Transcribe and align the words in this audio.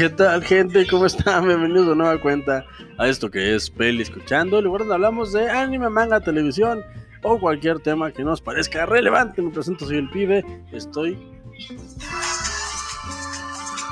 ¿Qué 0.00 0.08
tal, 0.08 0.42
gente? 0.42 0.86
¿Cómo 0.86 1.04
están? 1.04 1.46
Bienvenidos 1.46 1.90
a 1.90 1.94
nueva 1.94 2.18
cuenta 2.18 2.64
a 2.96 3.06
esto 3.06 3.30
que 3.30 3.54
es 3.54 3.68
Peli 3.68 4.00
Escuchando, 4.00 4.62
lugar 4.62 4.90
hablamos 4.90 5.30
de 5.34 5.50
anime, 5.50 5.90
manga, 5.90 6.20
televisión 6.20 6.82
o 7.22 7.38
cualquier 7.38 7.80
tema 7.80 8.10
que 8.10 8.24
nos 8.24 8.40
parezca 8.40 8.86
relevante. 8.86 9.42
Me 9.42 9.50
presento, 9.50 9.84
soy 9.84 9.98
el 9.98 10.08
pibe. 10.08 10.42
Estoy 10.72 11.18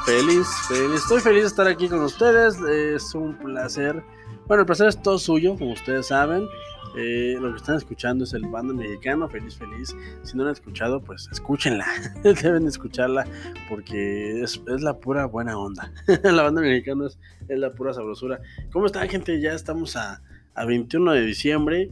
feliz, 0.06 0.48
feliz. 0.66 1.02
Estoy 1.02 1.20
feliz 1.20 1.42
de 1.42 1.48
estar 1.48 1.68
aquí 1.68 1.90
con 1.90 2.00
ustedes. 2.00 2.56
Es 2.62 3.14
un 3.14 3.36
placer. 3.36 4.02
Bueno, 4.46 4.62
el 4.62 4.66
placer 4.66 4.88
es 4.88 5.02
todo 5.02 5.18
suyo, 5.18 5.56
como 5.58 5.72
ustedes 5.72 6.06
saben. 6.06 6.48
Eh, 6.96 7.36
lo 7.40 7.50
que 7.50 7.56
están 7.56 7.76
escuchando 7.76 8.24
es 8.24 8.32
el 8.32 8.46
banda 8.46 8.74
mexicano, 8.74 9.28
feliz, 9.28 9.56
feliz. 9.56 9.94
Si 10.22 10.36
no 10.36 10.44
la 10.44 10.50
han 10.50 10.54
escuchado, 10.54 11.00
pues 11.00 11.28
escúchenla. 11.30 11.86
Deben 12.22 12.66
escucharla 12.66 13.26
porque 13.68 14.42
es, 14.42 14.60
es, 14.66 14.82
la 14.82 14.98
pura 14.98 15.26
buena 15.26 15.58
onda. 15.58 15.92
la 16.22 16.42
banda 16.42 16.60
mexicana 16.60 17.06
es, 17.06 17.18
es, 17.48 17.58
la 17.58 17.72
pura 17.72 17.92
sabrosura. 17.92 18.40
¿Cómo 18.72 18.86
están, 18.86 19.08
gente? 19.08 19.40
Ya 19.40 19.52
estamos 19.52 19.96
a, 19.96 20.22
a 20.54 20.64
21 20.64 21.12
de 21.12 21.22
diciembre. 21.22 21.90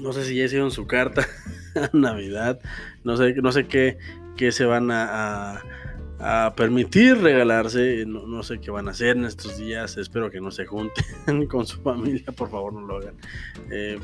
No 0.00 0.12
sé 0.12 0.24
si 0.24 0.36
ya 0.36 0.44
hicieron 0.44 0.70
su 0.70 0.86
carta 0.86 1.26
a 1.74 1.90
Navidad. 1.96 2.60
No 3.04 3.16
sé, 3.16 3.34
no 3.34 3.52
sé 3.52 3.66
qué, 3.66 3.98
qué 4.36 4.52
se 4.52 4.64
van 4.64 4.90
a 4.90 5.62
a 6.20 6.52
permitir 6.56 7.18
regalarse. 7.18 8.04
No, 8.06 8.26
no, 8.26 8.42
sé 8.42 8.60
qué 8.60 8.70
van 8.70 8.88
a 8.88 8.92
hacer 8.92 9.16
en 9.16 9.24
estos 9.24 9.58
días. 9.58 9.96
Espero 9.96 10.30
que 10.30 10.40
no 10.40 10.50
se 10.50 10.66
junten 10.66 11.46
con 11.48 11.66
su 11.66 11.80
familia. 11.80 12.32
Por 12.32 12.50
favor, 12.50 12.72
no 12.72 12.80
lo 12.80 12.96
hagan. 12.96 13.14
Eh, 13.70 13.98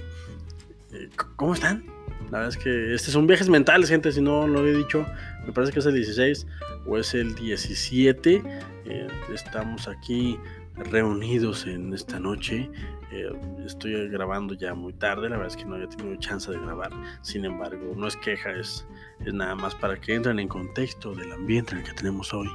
eh, 0.92 1.08
¿Cómo 1.36 1.54
están? 1.54 1.84
La 2.30 2.38
verdad 2.38 2.48
es 2.48 2.56
que 2.56 2.94
este 2.94 3.10
son 3.10 3.26
viajes 3.26 3.48
mentales, 3.48 3.88
gente. 3.88 4.12
Si 4.12 4.20
no 4.20 4.46
lo 4.46 4.60
había 4.60 4.72
dicho, 4.74 5.06
me 5.46 5.52
parece 5.52 5.72
que 5.72 5.80
es 5.80 5.86
el 5.86 5.94
16 5.94 6.46
o 6.86 6.98
es 6.98 7.14
el 7.14 7.34
17. 7.34 8.42
Eh, 8.86 9.08
estamos 9.32 9.88
aquí 9.88 10.38
reunidos 10.76 11.66
en 11.66 11.92
esta 11.92 12.18
noche. 12.18 12.70
Eh, 13.12 13.30
estoy 13.64 14.08
grabando 14.08 14.54
ya 14.54 14.74
muy 14.74 14.92
tarde, 14.92 15.28
la 15.28 15.36
verdad 15.36 15.52
es 15.52 15.56
que 15.56 15.64
no 15.64 15.76
había 15.76 15.88
tenido 15.88 16.16
chance 16.16 16.50
de 16.50 16.58
grabar. 16.58 16.90
Sin 17.22 17.44
embargo, 17.44 17.94
no 17.96 18.06
es 18.06 18.16
queja, 18.16 18.50
es, 18.50 18.86
es 19.24 19.32
nada 19.32 19.54
más 19.54 19.74
para 19.74 20.00
que 20.00 20.14
entren 20.14 20.38
en 20.38 20.48
contexto 20.48 21.14
del 21.14 21.32
ambiente 21.32 21.72
en 21.72 21.78
el 21.78 21.84
que 21.84 21.92
tenemos 21.92 22.32
hoy. 22.34 22.48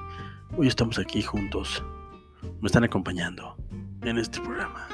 Hoy 0.57 0.67
estamos 0.67 0.99
aquí 0.99 1.21
juntos, 1.21 1.83
me 2.61 2.67
están 2.67 2.83
acompañando 2.83 3.55
en 4.01 4.17
este 4.17 4.41
programa 4.41 4.87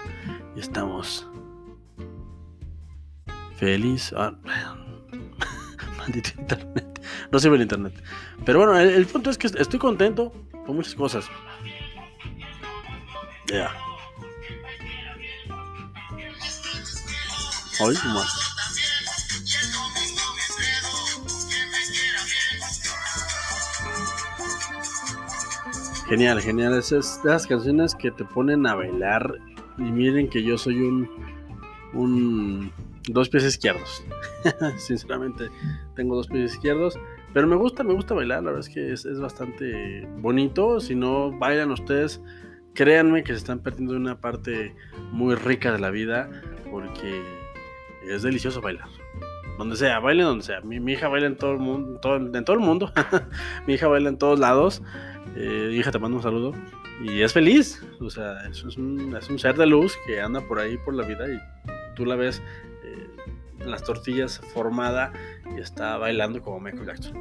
y 0.56 0.60
estamos 0.60 1.28
feliz. 3.56 4.14
Ah, 4.16 4.34
maldito 5.98 6.30
internet, 6.40 7.02
no 7.32 7.40
sirve 7.40 7.56
el 7.56 7.64
internet. 7.64 8.04
Pero 8.46 8.60
bueno, 8.60 8.78
el, 8.78 8.90
el 8.90 9.06
punto 9.08 9.30
es 9.30 9.38
que 9.38 9.48
estoy 9.48 9.80
contento 9.80 10.32
por 10.66 10.76
muchas 10.76 10.94
cosas. 10.94 11.30
Yeah. 13.48 13.72
Hoy 17.80 17.94
más. 18.06 18.56
Genial, 26.08 26.42
genial. 26.42 26.78
Esas, 26.78 27.20
esas 27.20 27.46
canciones 27.46 27.94
que 27.94 28.12
te 28.12 28.26
ponen 28.26 28.66
a 28.66 28.76
bailar. 28.76 29.38
Y 29.78 29.84
miren 29.84 30.30
que 30.30 30.42
yo 30.42 30.58
soy 30.58 30.82
un. 30.82 31.10
un 31.94 32.72
dos 33.10 33.30
pies 33.30 33.44
izquierdos. 33.44 34.04
Sinceramente, 34.78 35.50
tengo 35.96 36.16
dos 36.16 36.28
pies 36.28 36.54
izquierdos. 36.54 36.98
Pero 37.34 37.46
me 37.46 37.56
gusta, 37.56 37.84
me 37.84 37.94
gusta 37.94 38.16
bailar. 38.16 38.44
La 38.44 38.52
verdad 38.52 38.68
es 38.68 38.74
que 38.74 38.92
es, 38.92 39.06
es 39.06 39.20
bastante 39.20 40.08
bonito. 40.18 40.80
Si 40.80 40.96
no 40.96 41.32
bailan 41.38 41.72
ustedes, 41.72 42.22
créanme 42.76 43.24
que 43.24 43.32
se 43.32 43.40
están 43.40 43.60
perdiendo 43.60 43.96
una 43.96 44.22
parte 44.22 44.76
muy 45.12 45.34
rica 45.34 45.72
de 45.72 45.80
la 45.80 45.90
vida. 45.90 46.30
Porque 46.70 47.24
es 48.08 48.22
delicioso 48.22 48.62
bailar. 48.62 48.88
Donde 49.58 49.76
sea, 49.78 50.00
baile 50.00 50.24
donde 50.24 50.44
sea. 50.44 50.62
Mi, 50.62 50.80
mi 50.80 50.94
hija 50.94 51.08
baila 51.08 51.28
en 51.28 51.38
todo 51.38 51.54
el 51.54 51.60
mundo. 51.60 52.00
Todo, 52.00 52.18
en 52.18 52.46
todo 52.46 52.56
el 52.56 52.62
mundo. 52.62 52.92
mi 53.68 53.74
hija 53.74 53.88
baila 53.88 54.10
en 54.10 54.18
todos 54.18 54.40
lados. 54.40 54.84
Eh, 55.36 55.72
hija, 55.74 55.92
te 55.92 56.00
mando 56.00 56.18
un 56.18 56.24
saludo. 56.24 56.54
Y 57.02 57.22
es 57.22 57.34
feliz. 57.34 57.84
O 58.00 58.10
sea, 58.10 58.46
eso 58.48 58.68
es, 58.68 58.78
un, 58.78 59.16
es 59.16 59.30
un 59.30 59.40
ser 59.40 59.56
de 59.56 59.66
luz 59.66 59.98
que 60.06 60.22
anda 60.22 60.42
por 60.42 60.60
ahí 60.60 60.78
por 60.78 60.94
la 60.94 61.06
vida 61.06 61.26
y 61.28 61.40
tú 61.96 62.06
la 62.06 62.16
ves 62.16 62.42
eh, 62.84 63.10
en 63.60 63.72
las 63.72 63.84
tortillas 63.84 64.42
formada 64.54 65.12
y 65.56 65.60
está 65.60 65.98
bailando 65.98 66.42
como 66.42 66.60
Michael 66.60 66.86
Jackson. 66.86 67.16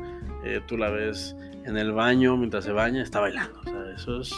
Eh, 0.45 0.61
tú 0.67 0.77
la 0.77 0.91
ves 0.91 1.37
en 1.65 1.77
el 1.77 1.93
baño 1.93 2.37
mientras 2.37 2.65
se 2.65 2.73
baña, 2.73 3.03
está 3.03 3.21
bailando. 3.21 3.61
O 3.61 3.65
sea, 3.65 3.95
eso 3.95 4.21
es 4.21 4.35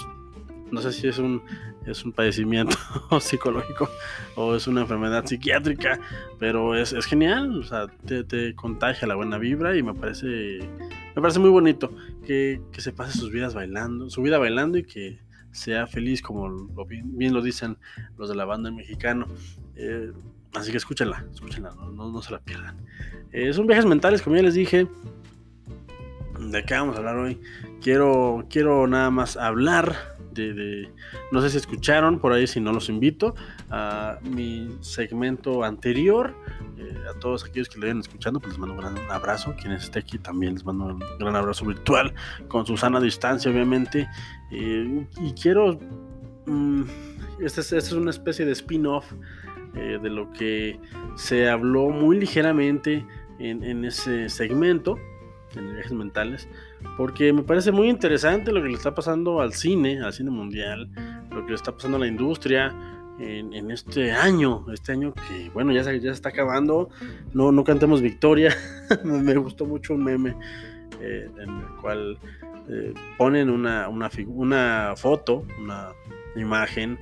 no 0.70 0.80
sé 0.80 0.92
si 0.92 1.08
es 1.08 1.18
un, 1.18 1.42
es 1.86 2.04
un 2.04 2.12
padecimiento 2.12 2.76
psicológico 3.20 3.88
o 4.34 4.54
es 4.54 4.66
una 4.66 4.82
enfermedad 4.82 5.24
psiquiátrica, 5.24 6.00
pero 6.38 6.74
es, 6.74 6.92
es 6.92 7.06
genial, 7.06 7.60
o 7.60 7.64
sea, 7.64 7.86
te, 8.06 8.24
te, 8.24 8.54
contagia 8.54 9.06
la 9.06 9.14
buena 9.14 9.38
vibra 9.38 9.76
y 9.76 9.82
me 9.82 9.94
parece, 9.94 10.26
me 11.14 11.22
parece 11.22 11.38
muy 11.38 11.50
bonito 11.50 11.90
que, 12.26 12.60
que, 12.72 12.80
se 12.80 12.92
pase 12.92 13.18
sus 13.18 13.30
vidas 13.30 13.54
bailando, 13.54 14.10
su 14.10 14.22
vida 14.22 14.38
bailando 14.38 14.78
y 14.78 14.84
que 14.84 15.18
sea 15.56 15.86
feliz 15.86 16.22
como 16.22 16.48
lo, 16.48 16.84
bien, 16.84 17.32
lo 17.32 17.42
dicen 17.42 17.78
los 18.18 18.28
de 18.28 18.34
la 18.34 18.44
banda 18.44 18.70
mexicano. 18.70 19.26
Eh, 19.74 20.12
así 20.54 20.70
que 20.70 20.76
escúchenla, 20.76 21.24
escúchenla, 21.32 21.70
no, 21.74 21.90
no, 21.90 22.10
no 22.10 22.22
se 22.22 22.32
la 22.32 22.40
pierdan. 22.40 22.76
Eh, 23.32 23.52
son 23.52 23.66
viajes 23.66 23.86
mentales, 23.86 24.22
como 24.22 24.36
ya 24.36 24.42
les 24.42 24.54
dije. 24.54 24.86
¿De 26.38 26.64
qué 26.64 26.74
vamos 26.74 26.94
a 26.96 26.98
hablar 26.98 27.16
hoy? 27.16 27.40
Quiero, 27.86 28.44
quiero 28.50 28.88
nada 28.88 29.12
más 29.12 29.36
hablar 29.36 30.16
de, 30.32 30.90
no 31.30 31.40
sé 31.40 31.50
si 31.50 31.58
escucharon 31.58 32.18
por 32.18 32.32
ahí, 32.32 32.48
si 32.48 32.58
no 32.58 32.72
los 32.72 32.88
invito 32.88 33.36
a 33.70 34.18
mi 34.24 34.76
segmento 34.80 35.62
anterior. 35.62 36.34
Eh, 36.78 36.96
a 37.08 37.16
todos 37.20 37.44
aquellos 37.44 37.68
que 37.68 37.76
lo 37.78 37.82
vayan 37.82 38.00
escuchando, 38.00 38.40
pues 38.40 38.54
les 38.54 38.58
mando 38.58 38.74
un 38.74 38.80
gran 38.80 38.98
abrazo. 39.08 39.54
Quienes 39.56 39.84
esté 39.84 40.00
aquí 40.00 40.18
también 40.18 40.54
les 40.54 40.64
mando 40.64 40.86
un 40.86 40.98
gran 41.20 41.36
abrazo 41.36 41.64
virtual, 41.64 42.12
con 42.48 42.66
su 42.66 42.76
sana 42.76 43.00
distancia, 43.00 43.52
obviamente. 43.52 44.08
Eh, 44.50 45.06
y 45.20 45.32
quiero. 45.40 45.78
Um, 46.48 46.88
esta 47.38 47.60
es, 47.60 47.72
esta 47.72 47.90
es, 47.90 47.92
una 47.92 48.10
especie 48.10 48.44
de 48.44 48.50
spin-off 48.50 49.12
eh, 49.76 50.00
de 50.02 50.10
lo 50.10 50.32
que 50.32 50.80
se 51.14 51.48
habló 51.48 51.90
muy 51.90 52.18
ligeramente 52.18 53.06
en, 53.38 53.62
en 53.62 53.84
ese 53.84 54.28
segmento 54.28 54.98
en 55.54 55.74
viajes 55.74 55.92
mentales, 55.92 56.48
porque 56.96 57.32
me 57.32 57.42
parece 57.42 57.72
muy 57.72 57.88
interesante 57.88 58.52
lo 58.52 58.62
que 58.62 58.68
le 58.68 58.74
está 58.74 58.94
pasando 58.94 59.40
al 59.40 59.52
cine, 59.52 60.00
al 60.02 60.12
cine 60.12 60.30
mundial, 60.30 60.90
lo 61.30 61.44
que 61.44 61.50
le 61.50 61.56
está 61.56 61.72
pasando 61.72 61.96
a 61.96 62.00
la 62.00 62.06
industria 62.06 62.74
en, 63.18 63.70
este 63.70 64.12
año, 64.12 64.66
este 64.72 64.92
año 64.92 65.14
que, 65.14 65.50
bueno, 65.50 65.72
ya 65.72 65.82
se, 65.84 65.98
ya 66.00 66.12
está 66.12 66.28
acabando, 66.28 66.90
no, 67.32 67.50
no 67.52 67.64
cantemos 67.64 68.02
victoria, 68.02 68.54
me 69.04 69.34
gustó 69.36 69.64
mucho 69.64 69.94
un 69.94 70.04
meme 70.04 70.36
eh, 71.00 71.28
en 71.42 71.48
el 71.48 71.66
cual 71.80 72.18
eh, 72.68 72.92
ponen 73.16 73.50
una, 73.50 73.88
una, 73.88 74.10
una 74.26 74.94
foto, 74.96 75.44
una 75.58 75.90
imagen 76.36 76.98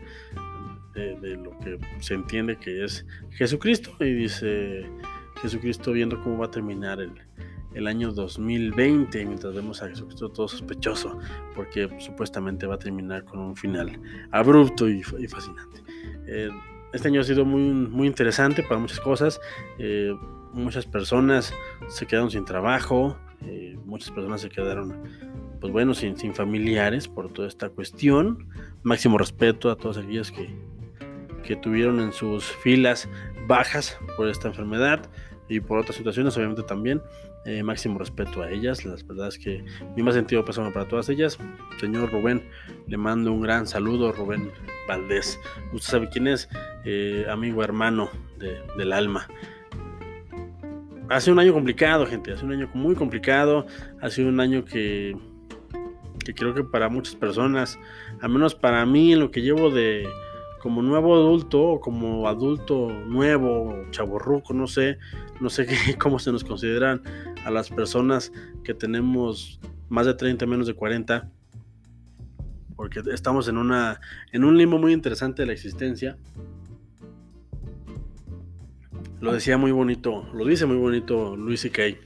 de 0.94 1.36
lo 1.36 1.50
que 1.58 1.76
se 1.98 2.14
entiende 2.14 2.56
que 2.56 2.84
es 2.84 3.04
Jesucristo 3.30 3.90
y 3.98 4.12
dice 4.14 4.86
Jesucristo 5.42 5.90
viendo 5.90 6.22
cómo 6.22 6.38
va 6.38 6.46
a 6.46 6.50
terminar 6.52 7.00
el, 7.00 7.10
el 7.74 7.86
año 7.86 8.12
2020, 8.12 9.24
mientras 9.26 9.54
vemos 9.54 9.82
a 9.82 9.88
Jesucristo 9.88 10.28
todo 10.30 10.48
sospechoso, 10.48 11.18
porque 11.54 11.88
supuestamente 11.98 12.66
va 12.66 12.76
a 12.76 12.78
terminar 12.78 13.24
con 13.24 13.40
un 13.40 13.56
final 13.56 14.00
abrupto 14.30 14.88
y, 14.88 15.02
y 15.18 15.28
fascinante. 15.28 15.82
Eh, 16.26 16.50
este 16.92 17.08
año 17.08 17.20
ha 17.20 17.24
sido 17.24 17.44
muy, 17.44 17.60
muy 17.60 18.06
interesante 18.06 18.62
para 18.62 18.78
muchas 18.78 19.00
cosas. 19.00 19.40
Eh, 19.78 20.14
muchas 20.52 20.86
personas 20.86 21.52
se 21.88 22.06
quedaron 22.06 22.30
sin 22.30 22.44
trabajo, 22.44 23.18
eh, 23.42 23.76
muchas 23.84 24.12
personas 24.12 24.40
se 24.40 24.48
quedaron, 24.48 25.02
pues 25.60 25.72
bueno, 25.72 25.92
sin, 25.92 26.16
sin 26.16 26.32
familiares 26.34 27.08
por 27.08 27.32
toda 27.32 27.48
esta 27.48 27.68
cuestión. 27.68 28.48
Máximo 28.84 29.18
respeto 29.18 29.70
a 29.70 29.76
todos 29.76 29.98
aquellos 29.98 30.30
que, 30.30 30.56
que 31.42 31.56
tuvieron 31.56 32.00
en 32.00 32.12
sus 32.12 32.44
filas 32.44 33.08
bajas 33.48 33.98
por 34.16 34.28
esta 34.28 34.48
enfermedad 34.48 35.10
y 35.48 35.60
por 35.60 35.78
otras 35.78 35.96
situaciones, 35.96 36.36
obviamente 36.36 36.62
también. 36.62 37.02
Eh, 37.46 37.62
máximo 37.62 37.98
respeto 37.98 38.42
a 38.42 38.50
ellas. 38.50 38.84
La 38.86 38.96
verdad 39.06 39.28
es 39.28 39.38
que 39.38 39.64
mi 39.96 40.02
más 40.02 40.14
sentido 40.14 40.44
pésame 40.44 40.70
para 40.70 40.88
todas 40.88 41.08
ellas. 41.10 41.38
Señor 41.78 42.10
Rubén, 42.10 42.42
le 42.86 42.96
mando 42.96 43.32
un 43.32 43.42
gran 43.42 43.66
saludo, 43.66 44.12
Rubén 44.12 44.50
Valdés. 44.88 45.38
Usted 45.72 45.90
sabe 45.90 46.08
quién 46.08 46.26
es, 46.26 46.48
eh, 46.84 47.26
amigo 47.28 47.62
hermano 47.62 48.08
de, 48.38 48.58
del 48.78 48.92
alma. 48.94 49.28
Hace 51.10 51.30
un 51.30 51.38
año 51.38 51.52
complicado, 51.52 52.06
gente. 52.06 52.32
Hace 52.32 52.46
un 52.46 52.52
año 52.52 52.70
muy 52.72 52.94
complicado. 52.94 53.66
Ha 54.00 54.08
sido 54.08 54.30
un 54.30 54.40
año 54.40 54.64
que, 54.64 55.14
que 56.24 56.34
creo 56.34 56.54
que 56.54 56.64
para 56.64 56.88
muchas 56.88 57.14
personas, 57.14 57.78
al 58.22 58.30
menos 58.30 58.54
para 58.54 58.86
mí, 58.86 59.12
en 59.12 59.20
lo 59.20 59.30
que 59.30 59.42
llevo 59.42 59.68
de 59.68 60.08
como 60.60 60.80
nuevo 60.80 61.14
adulto 61.14 61.62
o 61.62 61.80
como 61.80 62.26
adulto 62.26 62.88
nuevo, 62.88 63.84
chaborruco, 63.90 64.54
no 64.54 64.66
sé, 64.66 64.96
no 65.38 65.50
sé 65.50 65.66
qué, 65.86 65.98
cómo 65.98 66.18
se 66.18 66.32
nos 66.32 66.42
consideran 66.42 67.02
a 67.44 67.50
las 67.50 67.70
personas 67.70 68.32
que 68.62 68.74
tenemos 68.74 69.60
más 69.88 70.06
de 70.06 70.14
30, 70.14 70.46
menos 70.46 70.66
de 70.66 70.74
40. 70.74 71.30
porque 72.76 73.02
estamos 73.12 73.46
en, 73.48 73.56
una, 73.56 74.00
en 74.32 74.44
un 74.44 74.58
limbo 74.58 74.78
muy 74.78 74.92
interesante 74.92 75.42
de 75.42 75.46
la 75.46 75.52
existencia. 75.52 76.16
Lo 79.20 79.32
decía 79.32 79.56
muy 79.56 79.70
bonito, 79.72 80.28
lo 80.34 80.44
dice 80.44 80.66
muy 80.66 80.76
bonito 80.76 81.36
Luis 81.36 81.66
Kay 81.72 81.98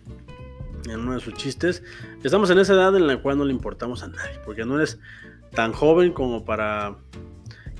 en 0.88 1.00
uno 1.00 1.14
de 1.14 1.20
sus 1.20 1.34
chistes. 1.34 1.82
Estamos 2.22 2.50
en 2.50 2.58
esa 2.58 2.74
edad 2.74 2.96
en 2.96 3.06
la 3.06 3.20
cual 3.20 3.38
no 3.38 3.44
le 3.44 3.52
importamos 3.52 4.02
a 4.02 4.08
nadie, 4.08 4.38
porque 4.44 4.64
no 4.64 4.76
eres 4.76 5.00
tan 5.52 5.72
joven 5.72 6.12
como 6.12 6.44
para 6.44 6.96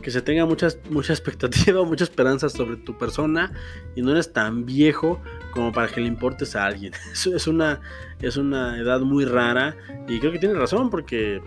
que 0.03 0.11
se 0.11 0.23
tenga 0.23 0.47
muchas, 0.47 0.79
mucha 0.91 1.13
expectativa, 1.13 1.85
mucha 1.87 2.05
esperanza 2.05 2.49
sobre 2.49 2.77
tu 2.77 2.97
persona 2.97 3.53
y 3.97 4.03
no 4.03 4.13
eres 4.13 4.33
tan 4.33 4.65
viejo 4.65 5.21
como 5.53 5.73
para 5.73 5.89
que 5.89 6.01
le 6.01 6.07
importes 6.07 6.57
a 6.57 6.67
alguien. 6.67 6.93
Es 7.13 7.47
una, 7.47 7.81
es 8.21 8.37
una 8.37 8.79
edad 8.79 9.01
muy 9.01 9.25
rara 9.25 9.77
y 10.09 10.19
creo 10.19 10.33
que 10.33 10.39
tiene 10.39 10.55
razón 10.55 10.91
porque 10.91 11.41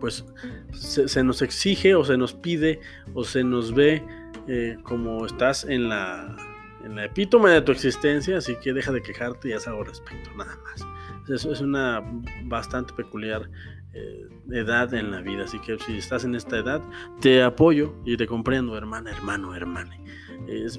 pues 0.00 0.24
se, 0.72 1.22
nos 1.22 1.42
exige 1.42 1.94
o 1.94 2.04
se 2.04 2.16
nos 2.16 2.34
pide 2.34 2.80
o 3.14 3.24
se 3.24 3.44
nos 3.44 3.74
ve 3.74 4.02
eh, 4.48 4.76
como 4.82 5.24
estás 5.26 5.64
en 5.64 5.88
la, 5.88 6.36
en 6.84 6.96
la 6.96 7.06
epítome 7.06 7.50
de 7.50 7.62
tu 7.62 7.72
existencia, 7.72 8.38
así 8.38 8.56
que 8.56 8.72
deja 8.72 8.92
de 8.92 9.02
quejarte 9.02 9.48
y 9.48 9.52
haz 9.52 9.66
algo 9.66 9.80
al 9.80 9.86
respecto, 9.86 10.30
nada 10.36 10.56
más. 10.64 10.86
Eso 11.28 11.52
es 11.52 11.60
una 11.60 12.02
bastante 12.44 12.92
peculiar 12.92 13.48
eh, 13.94 14.28
edad 14.50 14.92
en 14.92 15.10
la 15.10 15.20
vida. 15.20 15.44
Así 15.44 15.58
que 15.60 15.78
si 15.78 15.96
estás 15.96 16.24
en 16.24 16.34
esta 16.34 16.58
edad, 16.58 16.82
te 17.20 17.42
apoyo 17.42 17.94
y 18.04 18.16
te 18.16 18.26
comprendo, 18.26 18.76
hermana, 18.76 19.10
hermano, 19.10 19.54
hermana. 19.54 19.96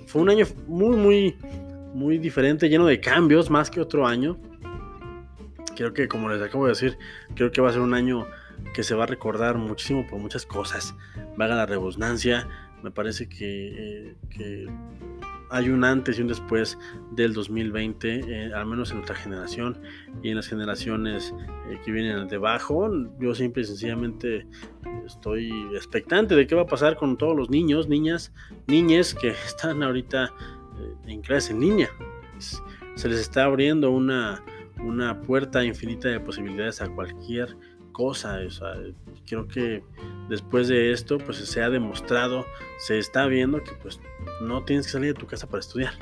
fue 0.06 0.22
un 0.22 0.30
año 0.30 0.46
muy, 0.68 0.96
muy, 0.96 1.38
muy 1.94 2.18
diferente, 2.18 2.70
lleno 2.70 2.86
de 2.86 3.00
cambios, 3.00 3.50
más 3.50 3.72
que 3.72 3.82
otro 3.82 4.06
año. 4.06 4.38
Creo 5.76 5.94
que, 5.94 6.08
como 6.08 6.30
les 6.30 6.42
acabo 6.42 6.66
de 6.66 6.72
decir, 6.72 6.98
creo 7.36 7.52
que 7.52 7.62
va 7.62 7.70
a 7.70 7.74
ser 7.74 7.82
un 7.82 7.94
año 7.94 8.28
que 8.74 8.84
se 8.84 8.96
va 8.96 9.04
a 9.04 9.08
recordar 9.08 9.58
muchísimo 9.58 10.06
por 10.08 10.20
muchas 10.20 10.46
cosas. 10.46 10.96
Vaga 11.38 11.56
la 11.56 11.66
rebusnancia. 11.66 12.48
Me 12.84 12.92
parece 12.92 13.28
que, 13.28 14.10
eh, 14.10 14.16
que 14.30 14.68
hay 15.50 15.70
un 15.70 15.84
antes 15.84 16.18
y 16.18 16.22
un 16.22 16.28
después 16.28 16.78
del 17.12 17.34
2020, 17.34 18.20
eh, 18.20 18.54
al 18.54 18.66
menos 18.66 18.92
en 18.92 18.98
nuestra 18.98 19.16
generación 19.16 19.80
y 20.24 20.30
en 20.30 20.36
las 20.36 20.48
generaciones 20.48 21.34
eh, 21.70 21.80
que 21.84 21.92
vienen 21.92 22.28
debajo. 22.28 22.90
Yo 23.20 23.36
simple 23.36 23.64
y 23.64 23.66
sencillamente 23.66 24.48
estoy 25.06 25.52
expectante 25.76 26.36
de 26.36 26.48
qué 26.48 26.56
va 26.56 26.64
a 26.64 26.68
pasar 26.68 26.96
con 26.96 27.18
todos 27.18 27.36
los 27.36 27.50
niños, 27.50 27.88
niñas, 27.88 28.34
niñes 28.68 29.14
que 29.14 29.30
están 29.46 29.84
ahorita 29.84 30.26
eh, 30.26 31.12
en 31.12 31.22
clase 31.22 31.54
en 31.54 31.60
línea. 31.60 31.90
Se 32.96 33.10
les 33.10 33.20
está 33.20 33.46
abriendo 33.46 33.92
una, 33.92 34.44
una 34.84 35.22
puerta 35.22 35.64
infinita 35.64 36.10
de 36.10 36.20
posibilidades 36.20 36.82
a 36.82 36.90
cualquier 36.90 37.56
cosa. 37.96 38.40
creo 39.26 39.48
que 39.48 39.82
después 40.28 40.68
de 40.68 40.92
esto, 40.92 41.18
pues 41.18 41.38
se 41.38 41.62
ha 41.62 41.70
demostrado, 41.70 42.46
se 42.78 43.00
está 43.00 43.26
viendo 43.26 43.64
que 43.64 43.72
pues 43.82 44.02
no 44.42 44.64
tienes 44.66 44.88
que 44.88 44.92
salir 44.92 45.14
de 45.14 45.20
tu 45.20 45.26
casa 45.26 45.48
para 45.48 45.62
estudiar. 45.62 45.94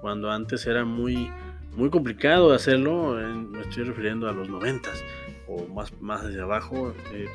Cuando 0.00 0.30
antes 0.30 0.66
era 0.66 0.84
muy, 0.84 1.30
muy 1.76 1.88
complicado 1.88 2.52
hacerlo, 2.52 3.14
me 3.14 3.60
estoy 3.60 3.84
refiriendo 3.84 4.28
a 4.28 4.32
los 4.32 4.48
noventas 4.48 5.04
o 5.46 5.64
más, 5.68 5.92
más 6.00 6.22
hacia 6.22 6.42
abajo, 6.42 6.92
eh, 7.12 7.28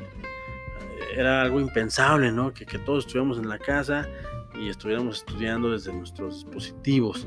era 1.16 1.42
algo 1.42 1.58
impensable, 1.58 2.30
¿no? 2.30 2.52
Que, 2.52 2.66
que 2.66 2.78
todos 2.78 3.06
estuviéramos 3.06 3.38
en 3.38 3.48
la 3.48 3.58
casa 3.58 4.06
y 4.54 4.68
estuviéramos 4.68 5.18
estudiando 5.18 5.70
desde 5.70 5.92
nuestros 5.94 6.44
dispositivos. 6.44 7.26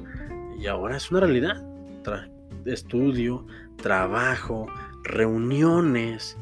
Y 0.60 0.68
ahora 0.68 0.98
es 0.98 1.10
una 1.10 1.22
realidad. 1.22 1.63
estudio, 2.66 3.46
trabajo, 3.78 4.68
reuniones, 5.06 6.38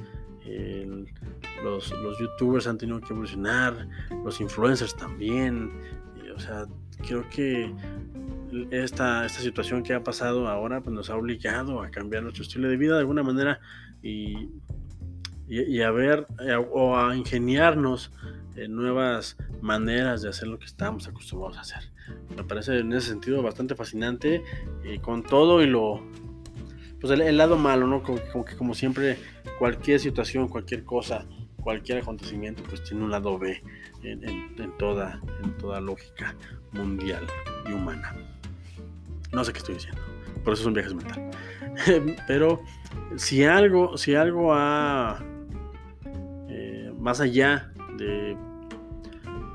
los, 1.64 1.94
youtubers 2.20 2.68
han 2.68 2.78
tenido 2.78 3.00
que 3.00 3.14
evolucionar, 3.14 3.88
los 4.24 4.42
influencers 4.42 4.96
también, 4.96 5.72
o 6.36 6.40
sea, 6.40 6.66
creo 7.06 7.28
que 7.30 7.74
esta, 8.72 9.26
esta 9.26 9.42
situación 9.42 9.84
que 9.84 9.94
ha 9.94 10.04
pasado 10.04 10.48
ahora 10.48 10.82
pues 10.82 10.94
nos 10.94 11.10
ha 11.10 11.16
obligado 11.16 11.82
a 11.82 11.90
cambiar 11.90 12.24
nuestro 12.24 12.44
estilo 12.44 12.68
de 12.68 12.78
vida 12.78 12.94
de 12.94 13.00
alguna 13.00 13.24
manera 13.24 13.60
y, 14.02 14.50
y, 15.48 15.82
a 15.82 15.92
ver 15.92 16.28
o 16.72 16.98
a 16.98 17.16
ingeniarnos 17.16 18.12
en 18.56 18.76
nuevas 18.76 19.38
maneras 19.62 20.22
de 20.22 20.30
hacer 20.30 20.48
lo 20.48 20.60
que 20.60 20.66
estábamos 20.66 21.08
acostumbrados 21.08 21.58
a 21.58 21.62
hacer. 21.62 21.92
Me 22.36 22.44
parece 22.44 22.78
en 22.80 22.92
ese 22.94 23.10
sentido 23.10 23.42
bastante 23.42 23.76
fascinante 23.76 24.44
y 24.84 25.00
con 25.00 25.24
todo 25.24 25.62
y 25.62 25.68
lo 25.68 26.04
pues 27.04 27.20
el, 27.20 27.38
lado 27.38 27.58
malo, 27.58 27.86
¿no? 27.86 28.02
Como, 28.02 28.46
que 28.46 28.56
como 28.56 28.74
siempre, 28.74 29.18
cualquier 29.60 30.00
situación, 30.00 30.48
cualquier 30.48 30.86
cosa, 30.86 31.26
cualquier 31.62 31.98
acontecimiento, 31.98 32.64
pues 32.64 32.82
tiene 32.86 33.04
un 33.04 33.12
lado 33.12 33.38
B 33.38 33.62
en, 34.04 34.78
toda, 34.78 35.20
en 35.44 35.58
toda 35.58 35.82
lógica 35.82 36.34
mundial 36.72 37.28
y 37.68 37.74
humana. 37.74 38.16
No 39.34 39.44
sé 39.44 39.52
qué 39.52 39.58
estoy 39.58 39.76
diciendo, 39.76 40.02
por 40.46 40.54
eso 40.54 40.62
es 40.62 40.68
un 40.68 40.74
viaje 40.76 40.94
mental. 40.94 41.32
Pero 42.28 42.62
si 43.18 43.44
algo, 43.44 43.98
si 43.98 44.16
algo 44.16 44.54
ha 44.54 45.22
eh, 46.48 46.90
más 46.98 47.20
allá 47.20 47.70
de, 47.98 48.38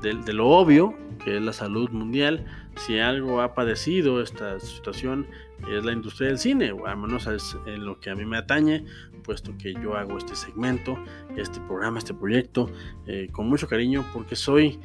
de, 0.03 0.33
lo 0.33 0.49
obvio, 0.49 0.93
que 1.25 1.37
es 1.37 1.41
la 1.41 1.53
salud 1.53 1.89
mundial, 1.89 2.45
si 2.75 2.99
algo 2.99 3.41
ha 3.41 3.55
padecido 3.55 4.21
esta 4.21 4.59
situación 4.59 5.25
es 5.67 5.83
la 5.83 5.91
industria 5.91 6.29
del 6.29 6.39
cine, 6.39 6.71
o 6.71 6.85
al 6.85 6.97
menos 6.97 7.27
es 7.27 7.57
en 7.65 7.85
lo 7.85 7.99
que 7.99 8.09
a 8.09 8.15
mí 8.15 8.25
me 8.25 8.37
atañe, 8.37 8.85
puesto 9.23 9.55
que 9.57 9.73
yo 9.73 9.95
hago 9.95 10.17
este 10.17 10.35
segmento, 10.35 10.97
este 11.35 11.59
programa, 11.61 11.99
este 11.99 12.13
proyecto, 12.13 12.71
eh, 13.05 13.27
con 13.31 13.47
mucho 13.47 13.67
cariño, 13.67 14.05
porque 14.13 14.35
soy 14.35 14.79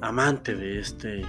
amante 0.00 0.54
de 0.54 0.78
este, 0.78 1.22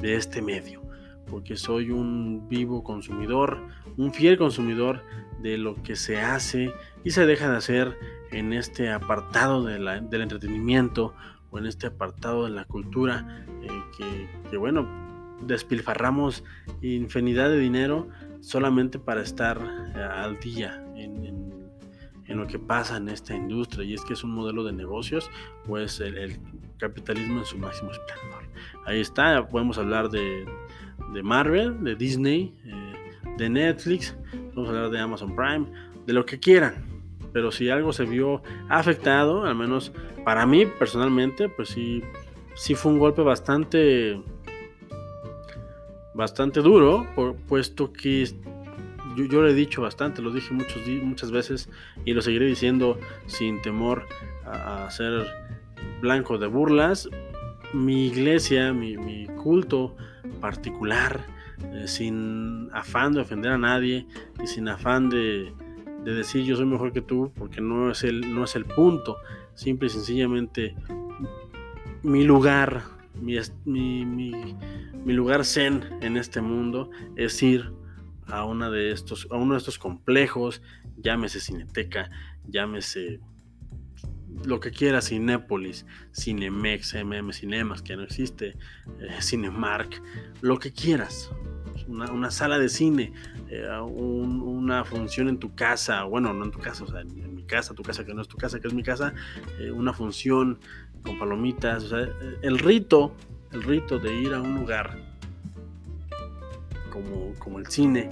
de 0.00 0.14
este 0.14 0.42
medio, 0.42 0.82
porque 1.26 1.56
soy 1.56 1.90
un 1.90 2.48
vivo 2.48 2.84
consumidor, 2.84 3.66
un 3.96 4.12
fiel 4.12 4.36
consumidor 4.36 5.02
de 5.42 5.58
lo 5.58 5.82
que 5.82 5.96
se 5.96 6.20
hace 6.20 6.72
y 7.02 7.10
se 7.10 7.26
deja 7.26 7.50
de 7.50 7.56
hacer 7.56 7.98
en 8.30 8.52
este 8.52 8.90
apartado 8.90 9.64
del 9.64 10.20
entretenimiento 10.20 11.14
o 11.50 11.58
en 11.58 11.66
este 11.66 11.86
apartado 11.86 12.44
de 12.44 12.50
la 12.50 12.64
cultura, 12.64 13.44
eh, 13.62 14.28
que 14.50 14.56
bueno, 14.56 14.88
despilfarramos 15.46 16.44
infinidad 16.82 17.48
de 17.50 17.58
dinero 17.58 18.08
solamente 18.44 18.98
para 18.98 19.22
estar 19.22 19.58
eh, 19.96 20.02
al 20.02 20.38
día 20.38 20.84
en, 20.96 21.24
lo 22.28 22.46
que 22.48 22.58
pasa 22.58 22.96
en 22.96 23.08
esta 23.08 23.34
industria. 23.34 23.84
Y 23.84 23.94
es 23.94 24.04
que 24.04 24.14
es 24.14 24.24
un 24.24 24.32
modelo 24.32 24.64
de 24.64 24.72
negocios 24.72 25.30
pues 25.66 26.00
el, 26.00 26.38
capitalismo 26.78 27.38
en 27.38 27.44
su 27.44 27.56
máximo 27.56 27.92
esplendor. 27.92 28.42
Ahí 28.84 29.00
está 29.00 29.46
podemos 29.46 29.78
hablar 29.78 30.10
de, 30.10 30.44
Marvel 31.22 31.82
de 31.84 31.94
Disney 31.94 32.52
eh, 32.64 33.30
de 33.38 33.48
Netflix 33.48 34.16
podemos 34.52 34.68
hablar 34.68 34.90
de 34.90 34.98
Amazon 34.98 35.36
Prime 35.36 35.66
de 36.06 36.12
lo 36.12 36.26
que 36.26 36.40
quieran. 36.40 36.84
Pero 37.32 37.52
si 37.52 37.70
algo 37.70 37.92
se 37.92 38.04
vio 38.04 38.42
afectado 38.68 39.44
al 39.44 39.54
menos 39.54 39.92
para 40.24 40.44
mí 40.44 40.66
personalmente 40.66 41.48
pues 41.48 41.68
sí 41.68 42.02
sí 42.54 42.74
fue 42.74 42.92
un 42.92 42.98
golpe 42.98 43.22
bastante 43.22 44.20
bastante 46.14 46.60
duro, 46.60 47.06
puesto 47.48 47.92
que 47.92 48.26
yo, 49.16 49.24
yo, 49.24 49.42
lo 49.42 49.48
he 49.48 49.54
dicho 49.54 49.82
bastante, 49.82 50.22
lo 50.22 50.32
dije 50.32 50.52
muchos, 50.54 50.82
muchas 51.02 51.30
veces 51.30 51.68
y 52.04 52.14
lo 52.14 52.22
seguiré 52.22 52.46
diciendo 52.46 52.98
sin 53.26 53.60
temor 53.62 54.06
a, 54.46 54.90
ser 54.90 55.26
blanco 56.00 56.38
de 56.38 56.46
burlas. 56.46 57.08
Mi 57.72 58.06
iglesia, 58.06 58.72
mi, 58.72 59.26
culto 59.42 59.96
particular, 60.40 61.26
eh, 61.72 61.88
sin 61.88 62.68
afán 62.72 63.12
de 63.12 63.20
ofender 63.20 63.52
a 63.52 63.58
nadie 63.58 64.06
y 64.42 64.46
sin 64.46 64.68
afán 64.68 65.10
de, 65.10 65.52
de, 66.04 66.14
decir 66.14 66.44
yo 66.44 66.56
soy 66.56 66.66
mejor 66.66 66.92
que 66.92 67.00
tú, 67.00 67.32
porque 67.36 67.60
no 67.60 67.90
es 67.90 68.04
el, 68.04 68.34
no 68.34 68.44
es 68.44 68.54
el 68.56 68.64
punto. 68.64 69.16
Simple 69.54 69.86
y 69.86 69.90
sencillamente 69.90 70.74
mi 72.02 72.22
lugar, 72.22 72.82
mi, 73.20 73.38
mi 74.04 74.56
mi 75.04 75.12
lugar 75.12 75.44
zen 75.44 75.84
en 76.00 76.16
este 76.16 76.40
mundo 76.40 76.90
es 77.16 77.42
ir 77.42 77.72
a, 78.26 78.44
una 78.44 78.70
de 78.70 78.90
estos, 78.90 79.28
a 79.30 79.36
uno 79.36 79.52
de 79.52 79.58
estos 79.58 79.78
complejos, 79.78 80.62
llámese 80.96 81.40
Cineteca, 81.40 82.10
llámese 82.48 83.20
lo 84.44 84.60
que 84.60 84.70
quiera, 84.70 85.02
Cinépolis, 85.02 85.86
Cinemex, 86.12 86.94
MM 86.94 87.32
Cinemas, 87.32 87.82
que 87.82 87.96
no 87.96 88.02
existe, 88.02 88.56
eh, 89.00 89.20
Cinemark, 89.20 90.02
lo 90.40 90.58
que 90.58 90.72
quieras. 90.72 91.30
Una, 91.88 92.30
sala 92.30 92.58
de 92.58 92.68
cine, 92.68 93.12
eh, 93.50 93.68
una 93.80 94.84
función 94.84 95.28
en 95.28 95.38
tu 95.38 95.54
casa, 95.54 96.04
bueno, 96.04 96.32
no 96.32 96.44
en 96.44 96.50
tu 96.50 96.60
casa, 96.60 96.84
o 96.84 96.86
sea, 96.86 97.00
en, 97.00 97.34
mi 97.34 97.44
casa, 97.44 97.74
tu 97.74 97.82
casa 97.82 98.04
que 98.04 98.14
no 98.14 98.22
es 98.22 98.28
tu 98.28 98.38
casa, 98.38 98.58
que 98.58 98.68
es 98.68 98.74
mi 98.74 98.82
casa, 98.82 99.12
eh, 99.58 99.70
una 99.70 99.92
función 99.92 100.60
con 101.04 101.18
palomitas, 101.18 101.84
o 101.84 101.88
sea, 101.88 102.08
el 102.42 102.58
rito 102.58 103.12
el 103.54 103.62
rito 103.62 103.98
de 103.98 104.14
ir 104.14 104.34
a 104.34 104.42
un 104.42 104.56
lugar 104.56 104.98
como, 106.90 107.32
como 107.38 107.58
el 107.58 107.66
cine. 107.68 108.08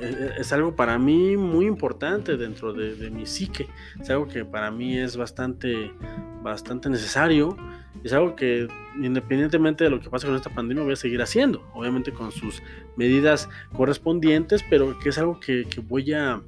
E, 0.00 0.06
e, 0.06 0.40
es 0.40 0.52
algo 0.52 0.74
para 0.74 0.98
mí 0.98 1.36
muy 1.36 1.66
importante 1.66 2.36
dentro 2.36 2.72
de, 2.72 2.94
de, 2.94 3.10
mi 3.10 3.26
psique. 3.26 3.68
Es 4.00 4.08
algo 4.10 4.28
que 4.28 4.44
para 4.44 4.70
mí 4.70 4.96
es 4.96 5.16
bastante, 5.16 5.92
bastante 6.42 6.88
necesario. 6.88 7.56
Es 8.04 8.12
algo 8.12 8.36
que 8.36 8.68
independientemente 9.00 9.84
de 9.84 9.90
lo 9.90 10.00
que 10.00 10.08
pase 10.08 10.26
con 10.26 10.36
esta 10.36 10.50
pandemia 10.50 10.84
voy 10.84 10.92
a 10.92 10.96
seguir 10.96 11.20
haciendo. 11.20 11.68
Obviamente 11.74 12.12
con 12.12 12.30
sus 12.30 12.62
medidas 12.96 13.48
correspondientes, 13.72 14.64
pero 14.70 14.98
que 14.98 15.08
es 15.08 15.18
algo 15.18 15.40
que, 15.40 15.66
que 15.68 15.80
voy 15.80 16.12
a, 16.12 16.40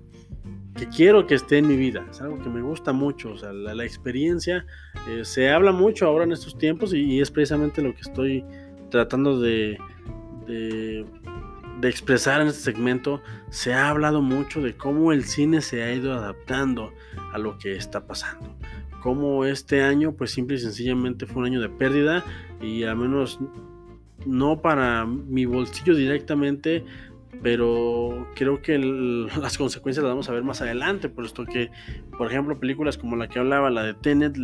que 0.75 0.89
quiero 0.89 1.27
que 1.27 1.35
esté 1.35 1.59
en 1.59 1.69
mi 1.69 1.77
vida, 1.77 2.07
es 2.11 2.21
algo 2.21 2.43
que 2.43 2.49
me 2.49 2.63
gusta 2.63 2.93
mucho, 2.93 3.33
o 3.33 3.37
sea, 3.37 3.53
la, 3.53 3.85
experiencia 3.85 4.65
eh, 5.09 5.25
se 5.25 5.51
habla 5.51 5.71
mucho 5.71 6.07
ahora 6.07 6.25
en 6.25 6.33
estos 6.33 6.57
tiempos 6.57 6.95
y, 6.95 7.21
es 7.21 7.31
precisamente 7.31 7.83
lo 7.83 7.95
que 7.95 8.01
estoy 8.01 8.45
tratando 8.91 9.39
de, 9.39 9.79
expresar 11.83 12.41
en 12.41 12.47
este 12.49 12.61
segmento. 12.61 13.21
Se 13.51 13.75
ha 13.75 13.91
hablado 13.91 14.23
mucho 14.23 14.61
de 14.61 14.77
cómo 14.77 15.13
el 15.13 15.25
cine 15.25 15.61
se 15.61 15.83
ha 15.83 15.93
ido 15.93 16.13
adaptando 16.13 16.93
a 17.33 17.39
lo 17.39 17.59
que 17.59 17.73
está 17.73 18.07
pasando, 18.07 18.57
cómo 19.03 19.45
este 19.45 19.83
año 19.83 20.13
pues 20.13 20.31
simple 20.31 20.57
y 20.57 20.61
sencillamente 20.61 21.27
fue 21.27 21.43
un 21.43 21.47
año 21.47 21.61
de 21.61 21.69
pérdida 21.69 22.25
y 22.61 22.85
al 22.85 22.97
menos 22.97 23.41
no 24.27 24.63
para 24.63 25.05
mi 25.05 25.45
bolsillo 25.45 25.95
directamente, 25.95 26.85
pero 27.41 28.29
creo 28.35 28.61
que 28.61 28.79
las 29.41 29.57
consecuencias 29.57 30.03
las 30.03 30.13
vamos 30.13 30.29
a 30.29 30.33
ver 30.33 30.43
más 30.43 30.61
adelante, 30.61 31.09
puesto 31.09 31.45
que, 31.45 31.71
por 32.19 32.31
ejemplo, 32.31 32.59
películas 32.59 32.99
como 32.99 33.17
la 33.17 33.29
que 33.29 33.39
hablaba, 33.39 33.71
la 33.71 33.85
de 33.85 33.95
Tenet, 33.95 34.37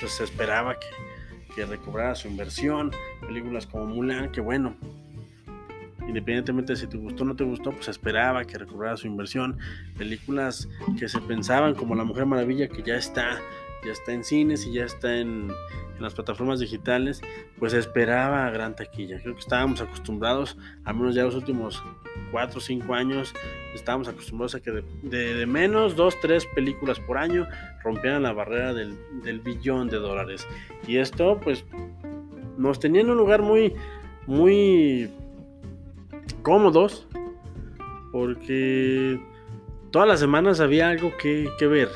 pues 0.00 0.12
se 0.12 0.24
esperaba 0.24 0.76
que, 0.78 1.54
que 1.54 1.66
recobrara 1.66 2.14
su 2.14 2.28
inversión, 2.28 2.92
películas 3.20 3.66
como 3.66 3.86
Mulan, 3.86 4.32
que 4.32 4.40
bueno, 4.40 4.76
independientemente 6.06 6.72
de 6.72 6.76
si 6.78 6.86
te 6.86 6.96
gustó 6.96 7.24
o 7.24 7.26
no 7.26 7.36
te 7.36 7.44
gustó, 7.44 7.72
pues 7.72 7.88
esperaba 7.88 8.44
que 8.44 8.58
recobrara 8.58 8.96
su 8.96 9.06
inversión, 9.06 9.58
películas 9.96 10.68
que 10.98 11.08
se 11.08 11.20
pensaban 11.20 11.74
como 11.74 11.94
La 11.94 12.04
Mujer 12.04 12.26
Maravilla, 12.26 12.68
que 12.68 12.82
ya 12.82 12.96
está 12.96 13.40
ya 13.84 13.92
está 13.92 14.12
en 14.12 14.24
cines 14.24 14.66
y 14.66 14.72
ya 14.72 14.84
está 14.84 15.18
en, 15.18 15.50
las 15.98 16.14
plataformas 16.14 16.58
digitales, 16.58 17.22
pues 17.58 17.72
esperaba 17.74 18.50
gran 18.50 18.74
taquilla. 18.74 19.20
Creo 19.20 19.34
que 19.34 19.40
estábamos 19.40 19.80
acostumbrados, 19.80 20.56
al 20.84 20.96
menos 20.96 21.14
ya 21.14 21.22
los 21.22 21.36
últimos 21.36 21.82
4 22.32 22.58
o 22.58 22.60
5 22.60 22.94
años, 22.94 23.32
estábamos 23.74 24.08
acostumbrados 24.08 24.56
a 24.56 24.60
que 24.60 24.82
de, 25.02 25.46
menos 25.46 25.94
2, 25.94 26.20
3 26.20 26.46
películas 26.54 26.98
por 26.98 27.18
año 27.18 27.46
rompieran 27.84 28.24
la 28.24 28.32
barrera 28.32 28.74
del, 28.74 28.98
del 29.22 29.40
billón 29.40 29.88
de 29.88 29.98
dólares. 29.98 30.46
Y 30.88 30.96
esto, 30.96 31.38
pues, 31.40 31.64
nos 32.58 32.80
tenía 32.80 33.02
en 33.02 33.10
un 33.10 33.16
lugar 33.16 33.42
muy, 33.42 33.72
muy 34.26 35.08
cómodos, 36.42 37.06
porque 38.10 39.20
todas 39.90 40.08
las 40.08 40.20
semanas 40.20 40.58
había 40.60 40.88
algo 40.88 41.12
que, 41.16 41.48
que 41.58 41.66
ver 41.66 41.88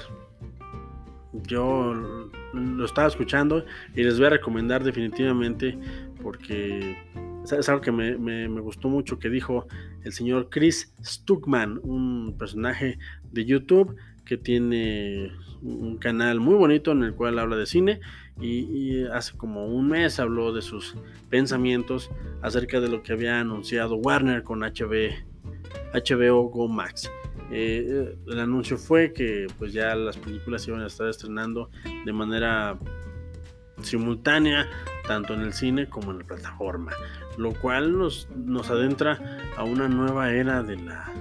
yo 1.47 2.31
lo 2.53 2.85
estaba 2.85 3.09
escuchando 3.09 3.65
y 3.95 4.03
les 4.03 4.19
voy 4.19 4.27
a 4.27 4.31
recomendar 4.31 4.83
definitivamente 4.85 5.79
porque 6.23 6.97
es 7.45 7.69
algo 7.69 7.81
que 7.81 7.93
me, 7.93 8.49
gustó 8.61 8.89
mucho 8.89 9.19
que 9.19 9.29
dijo 9.29 9.67
el 10.05 10.13
señor 10.13 10.49
Chris 10.51 10.93
Stuckman, 11.03 11.81
un 11.83 12.35
personaje 12.39 12.99
de 13.31 13.45
YouTube 13.45 13.97
que 14.25 14.37
tiene 14.37 15.31
un 15.63 15.99
canal 15.99 16.41
muy 16.41 16.55
bonito 16.55 16.93
en 16.93 17.05
el 17.05 17.15
cual 17.15 17.39
habla 17.39 17.57
de 17.57 17.67
cine 17.67 18.01
y, 18.41 19.05
hace 19.07 19.37
como 19.37 19.67
un 19.67 19.89
mes 19.89 20.21
habló 20.21 20.53
de 20.53 20.63
sus 20.63 20.97
pensamientos 21.31 22.11
acerca 22.43 22.81
de 22.81 22.89
lo 22.89 23.03
que 23.03 23.13
había 23.13 23.41
anunciado 23.41 23.97
Warner 23.97 24.43
con 24.43 24.61
HB, 24.61 25.13
HBO 25.95 26.49
Go 26.49 26.69
Max. 26.69 27.11
Eh, 27.51 28.17
el 28.27 28.41
anuncio 28.41 28.77
fue 28.77 29.13
que 29.13 29.47
pues 29.59 29.73
ya 29.73 29.95
las 29.95 30.17
películas 30.17 30.67
iban 30.67 30.81
a 30.81 30.87
estar 30.87 31.09
estrenando 31.09 31.71
de 32.05 32.13
manera 32.13 32.77
simultánea 33.83 34.69
tanto 35.07 35.35
en 35.35 35.43
el 35.43 35.53
cine 35.53 35.89
como 35.89 36.11
en 36.11 36.19
la 36.19 36.25
plataforma 36.25 36.93
lo 37.37 37.53
cual 37.53 37.97
nos, 37.99 38.29
nos 38.35 38.71
adentra 38.71 39.39
a 39.57 39.65
una 39.65 39.89
nueva 39.89 40.31
era 40.33 40.63
de 40.63 40.77
la 40.77 41.13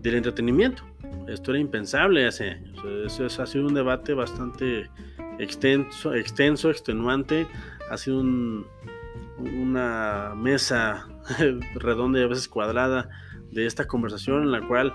del 0.00 0.16
entretenimiento. 0.16 0.82
Esto 1.26 1.50
era 1.50 1.60
impensable 1.60 2.26
hace 2.26 2.50
años. 2.50 2.78
Eso, 3.06 3.42
ha 3.42 3.46
sido 3.46 3.66
un 3.66 3.74
debate 3.74 4.14
bastante 4.14 4.88
extenso 5.38 6.14
extenso 6.14 6.70
extenuante. 6.70 7.46
Ha 7.90 7.96
sido 7.96 8.20
una 9.38 10.34
mesa 10.36 11.08
redonda 11.74 12.20
y 12.20 12.22
a 12.22 12.28
veces 12.28 12.48
cuadrada 12.48 13.08
de 13.56 13.66
esta 13.66 13.86
conversación 13.86 14.42
en 14.42 14.52
la 14.52 14.66
cual 14.68 14.94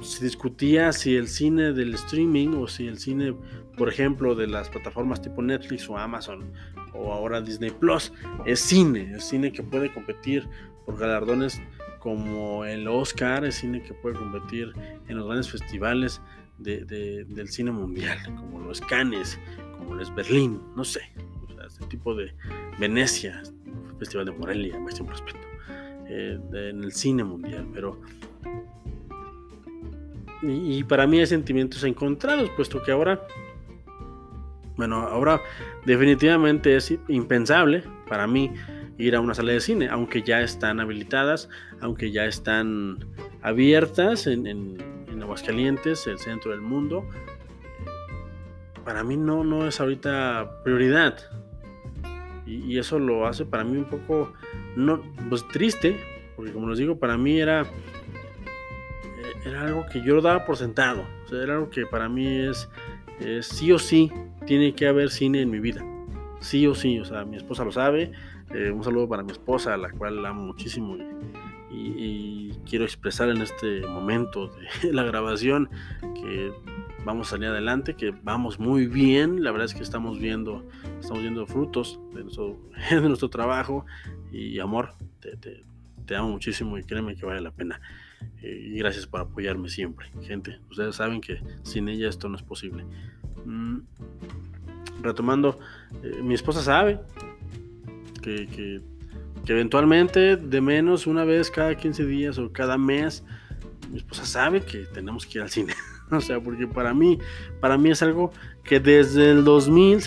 se 0.00 0.24
discutía 0.24 0.92
si 0.92 1.16
el 1.16 1.28
cine 1.28 1.72
del 1.72 1.94
streaming 1.94 2.48
o 2.56 2.68
si 2.68 2.86
el 2.86 2.98
cine, 2.98 3.34
por 3.76 3.88
ejemplo, 3.88 4.34
de 4.34 4.46
las 4.46 4.68
plataformas 4.68 5.20
tipo 5.20 5.42
Netflix 5.42 5.88
o 5.88 5.98
Amazon 5.98 6.52
o 6.94 7.12
ahora 7.12 7.40
Disney 7.40 7.70
Plus 7.70 8.12
es 8.46 8.60
cine, 8.60 9.12
es 9.16 9.24
cine 9.24 9.52
que 9.52 9.62
puede 9.62 9.92
competir 9.92 10.48
por 10.86 10.96
galardones 10.96 11.60
como 11.98 12.64
el 12.64 12.88
Oscar, 12.88 13.44
es 13.44 13.56
cine 13.56 13.82
que 13.82 13.94
puede 13.94 14.16
competir 14.16 14.72
en 15.08 15.16
los 15.16 15.26
grandes 15.26 15.50
festivales 15.50 16.20
del 16.58 17.48
cine 17.48 17.72
mundial, 17.72 18.18
como 18.36 18.60
los 18.60 18.80
Cannes, 18.80 19.38
como 19.78 19.94
los 19.94 20.14
Berlín, 20.14 20.60
no 20.76 20.84
sé, 20.84 21.00
este 21.66 21.86
tipo 21.86 22.14
de 22.14 22.32
Venecia, 22.78 23.42
Festival 23.98 24.26
de 24.26 24.32
Morelia, 24.32 24.76
un 24.76 24.86
respeto. 24.86 25.51
Eh, 26.14 26.38
en 26.52 26.84
el 26.84 26.92
cine 26.92 27.24
mundial, 27.24 27.66
pero... 27.72 27.98
Y, 30.42 30.82
para 30.84 31.06
mí 31.06 31.20
hay 31.20 31.26
sentimientos 31.26 31.84
encontrados, 31.84 32.50
puesto 32.50 32.82
que 32.82 32.90
ahora, 32.90 33.22
bueno, 34.76 34.96
ahora 34.96 35.40
definitivamente 35.86 36.74
es 36.76 36.92
impensable 37.06 37.84
para 38.08 38.26
mí 38.26 38.50
ir 38.98 39.14
a 39.14 39.20
una 39.20 39.34
sala 39.34 39.52
de 39.52 39.60
cine, 39.60 39.88
aunque 39.88 40.22
ya 40.22 40.42
están 40.42 40.80
habilitadas, 40.80 41.48
aunque 41.80 42.10
ya 42.10 42.26
están 42.26 43.06
abiertas 43.40 44.26
en, 44.26 44.46
en, 44.46 44.92
Aguascalientes, 45.22 46.08
el 46.08 46.18
centro 46.18 46.50
del 46.50 46.60
mundo. 46.60 47.08
Para 48.84 49.04
mí 49.04 49.16
no, 49.16 49.44
no 49.44 49.68
es 49.68 49.80
ahorita 49.80 50.62
prioridad. 50.64 51.16
Y, 52.44 52.76
eso 52.78 52.98
lo 52.98 53.26
hace 53.26 53.46
para 53.46 53.62
mí 53.62 53.76
un 53.76 53.84
poco 53.84 54.32
no, 54.76 55.02
pues 55.28 55.46
triste, 55.48 55.96
porque 56.36 56.52
como 56.52 56.68
les 56.68 56.78
digo, 56.78 56.98
para 56.98 57.16
mí 57.16 57.40
era, 57.40 57.62
eh, 57.62 57.66
era 59.46 59.62
algo 59.62 59.86
que 59.92 60.02
yo 60.02 60.14
lo 60.14 60.22
daba 60.22 60.44
por 60.44 60.56
sentado, 60.56 61.04
era 61.30 61.54
algo 61.54 61.70
que 61.70 61.86
para 61.86 62.08
mí 62.08 62.26
es, 62.26 62.68
sí 63.40 63.72
o 63.72 63.78
sí, 63.78 64.10
tiene 64.46 64.74
que 64.74 64.86
haber 64.86 65.10
cine 65.10 65.42
en 65.42 65.50
mi 65.50 65.60
vida, 65.60 65.84
sí 66.40 66.66
o 66.66 66.74
sí, 66.74 66.98
o 66.98 67.04
sea, 67.04 67.24
mi 67.24 67.36
esposa 67.36 67.64
lo 67.64 67.72
sabe, 67.72 68.12
eh, 68.54 68.70
un 68.70 68.84
saludo 68.84 69.08
para 69.08 69.22
mi 69.22 69.32
esposa, 69.32 69.74
a 69.74 69.76
la 69.76 69.90
cual 69.90 70.24
amo 70.26 70.42
muchísimo 70.42 70.96
y, 71.70 72.52
quiero 72.68 72.84
expresar 72.84 73.28
en 73.28 73.42
este 73.42 73.86
momento 73.86 74.48
de 74.82 74.92
la 74.92 75.02
grabación 75.02 75.68
que 76.14 76.52
vamos 77.04 77.28
a 77.28 77.30
salir 77.32 77.48
adelante, 77.48 77.94
que 77.94 78.10
vamos 78.22 78.58
muy 78.58 78.86
bien, 78.86 79.42
la 79.42 79.50
verdad 79.50 79.66
es 79.66 79.74
que 79.74 79.82
estamos 79.82 80.18
viendo, 80.18 80.68
estamos 81.00 81.22
viendo 81.22 81.46
frutos 81.46 82.00
de 82.14 82.22
nuestro, 82.22 82.58
de 82.90 83.00
nuestro 83.00 83.28
trabajo 83.28 83.84
y 84.30 84.58
amor, 84.58 84.94
te, 85.20 86.16
amo 86.16 86.30
muchísimo 86.30 86.76
y 86.76 86.84
créeme 86.84 87.16
que 87.16 87.24
vale 87.24 87.40
la 87.40 87.52
pena. 87.52 87.80
Eh, 88.42 88.70
y 88.72 88.78
gracias 88.78 89.06
por 89.06 89.20
apoyarme 89.20 89.68
siempre, 89.68 90.10
gente. 90.22 90.60
Ustedes 90.70 90.96
saben 90.96 91.20
que 91.20 91.42
sin 91.62 91.88
ella 91.88 92.08
esto 92.08 92.28
no 92.28 92.36
es 92.36 92.42
posible. 92.42 92.84
Mm, 93.44 93.78
retomando, 95.02 95.58
eh, 96.02 96.20
mi 96.22 96.34
esposa 96.34 96.62
sabe 96.62 97.00
que, 98.20 98.46
que, 98.46 98.82
que, 99.44 99.52
eventualmente, 99.52 100.36
de 100.36 100.60
menos 100.60 101.06
una 101.06 101.24
vez 101.24 101.50
cada 101.50 101.74
15 101.74 102.04
días 102.04 102.38
o 102.38 102.52
cada 102.52 102.76
mes, 102.76 103.24
mi 103.90 103.98
esposa 103.98 104.26
sabe 104.26 104.60
que 104.60 104.84
tenemos 104.84 105.26
que 105.26 105.38
ir 105.38 105.42
al 105.42 105.50
cine. 105.50 105.74
o 106.16 106.20
sea, 106.20 106.40
porque 106.40 106.66
para 106.66 106.92
mí, 106.94 107.18
para 107.60 107.78
mí 107.78 107.90
es 107.90 108.02
algo 108.02 108.30
que 108.64 108.80
desde 108.80 109.30
el 109.30 109.44
2000, 109.44 110.00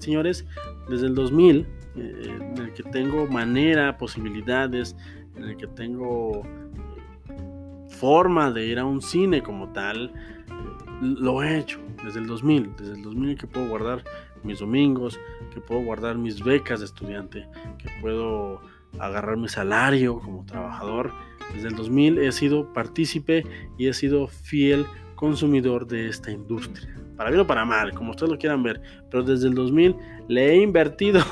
señores, 0.00 0.46
desde 0.88 1.06
el 1.06 1.14
2000, 1.14 1.66
eh, 1.96 2.38
en 2.40 2.58
el 2.58 2.72
que 2.72 2.82
tengo 2.82 3.26
manera, 3.26 3.96
posibilidades, 3.98 4.96
en 5.36 5.44
el 5.44 5.56
que 5.56 5.66
tengo 5.66 6.42
eh, 6.42 7.88
forma 7.88 8.50
de 8.50 8.66
ir 8.66 8.78
a 8.78 8.84
un 8.84 9.02
cine 9.02 9.42
como 9.42 9.72
tal, 9.72 10.12
lo 11.00 11.42
he 11.42 11.58
hecho 11.58 11.80
desde 12.04 12.20
el 12.20 12.26
2000, 12.26 12.76
desde 12.76 12.94
el 12.94 13.02
2000 13.02 13.38
que 13.38 13.46
puedo 13.46 13.68
guardar 13.68 14.04
mis 14.42 14.58
domingos, 14.58 15.18
que 15.52 15.60
puedo 15.60 15.82
guardar 15.82 16.16
mis 16.16 16.42
becas 16.42 16.80
de 16.80 16.86
estudiante, 16.86 17.46
que 17.78 17.88
puedo 18.00 18.60
agarrar 18.98 19.36
mi 19.36 19.48
salario 19.48 20.18
como 20.20 20.44
trabajador. 20.44 21.12
Desde 21.54 21.68
el 21.68 21.76
2000 21.76 22.18
he 22.18 22.32
sido 22.32 22.72
partícipe 22.72 23.44
y 23.78 23.88
he 23.88 23.94
sido 23.94 24.28
fiel 24.28 24.86
consumidor 25.24 25.86
de 25.86 26.08
esta 26.08 26.30
industria. 26.30 26.86
Para 27.16 27.30
bien 27.30 27.40
o 27.40 27.46
para 27.46 27.64
mal, 27.64 27.94
como 27.94 28.10
ustedes 28.10 28.30
lo 28.30 28.38
quieran 28.38 28.62
ver. 28.62 28.82
Pero 29.10 29.22
desde 29.22 29.48
el 29.48 29.54
2000 29.54 29.96
le 30.28 30.50
he 30.50 30.62
invertido 30.62 31.22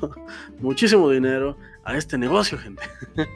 muchísimo 0.60 1.10
dinero 1.10 1.56
a 1.84 1.96
este 1.96 2.16
negocio, 2.16 2.56
gente. 2.56 2.82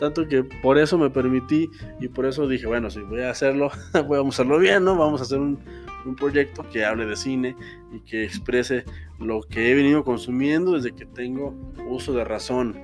Tanto 0.00 0.28
que 0.28 0.44
por 0.44 0.78
eso 0.78 0.96
me 0.98 1.10
permití 1.10 1.68
y 2.00 2.06
por 2.06 2.26
eso 2.26 2.46
dije, 2.46 2.66
bueno, 2.66 2.90
si 2.90 3.00
voy 3.00 3.22
a 3.22 3.30
hacerlo, 3.30 3.72
vamos 3.92 4.38
a 4.38 4.42
hacerlo 4.42 4.58
bien, 4.60 4.84
¿no? 4.84 4.96
Vamos 4.96 5.20
a 5.20 5.24
hacer 5.24 5.40
un, 5.40 5.58
un 6.04 6.14
proyecto 6.14 6.64
que 6.70 6.84
hable 6.84 7.06
de 7.06 7.16
cine 7.16 7.56
y 7.92 8.00
que 8.00 8.22
exprese 8.22 8.84
lo 9.18 9.40
que 9.42 9.72
he 9.72 9.74
venido 9.74 10.04
consumiendo 10.04 10.74
desde 10.74 10.92
que 10.92 11.06
tengo 11.06 11.56
uso 11.88 12.12
de 12.12 12.24
razón. 12.24 12.80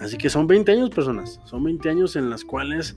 Así 0.00 0.18
que 0.18 0.28
son 0.28 0.48
20 0.48 0.72
años, 0.72 0.90
personas. 0.90 1.40
Son 1.44 1.62
20 1.62 1.88
años 1.88 2.16
en 2.16 2.28
las 2.28 2.44
cuales, 2.44 2.96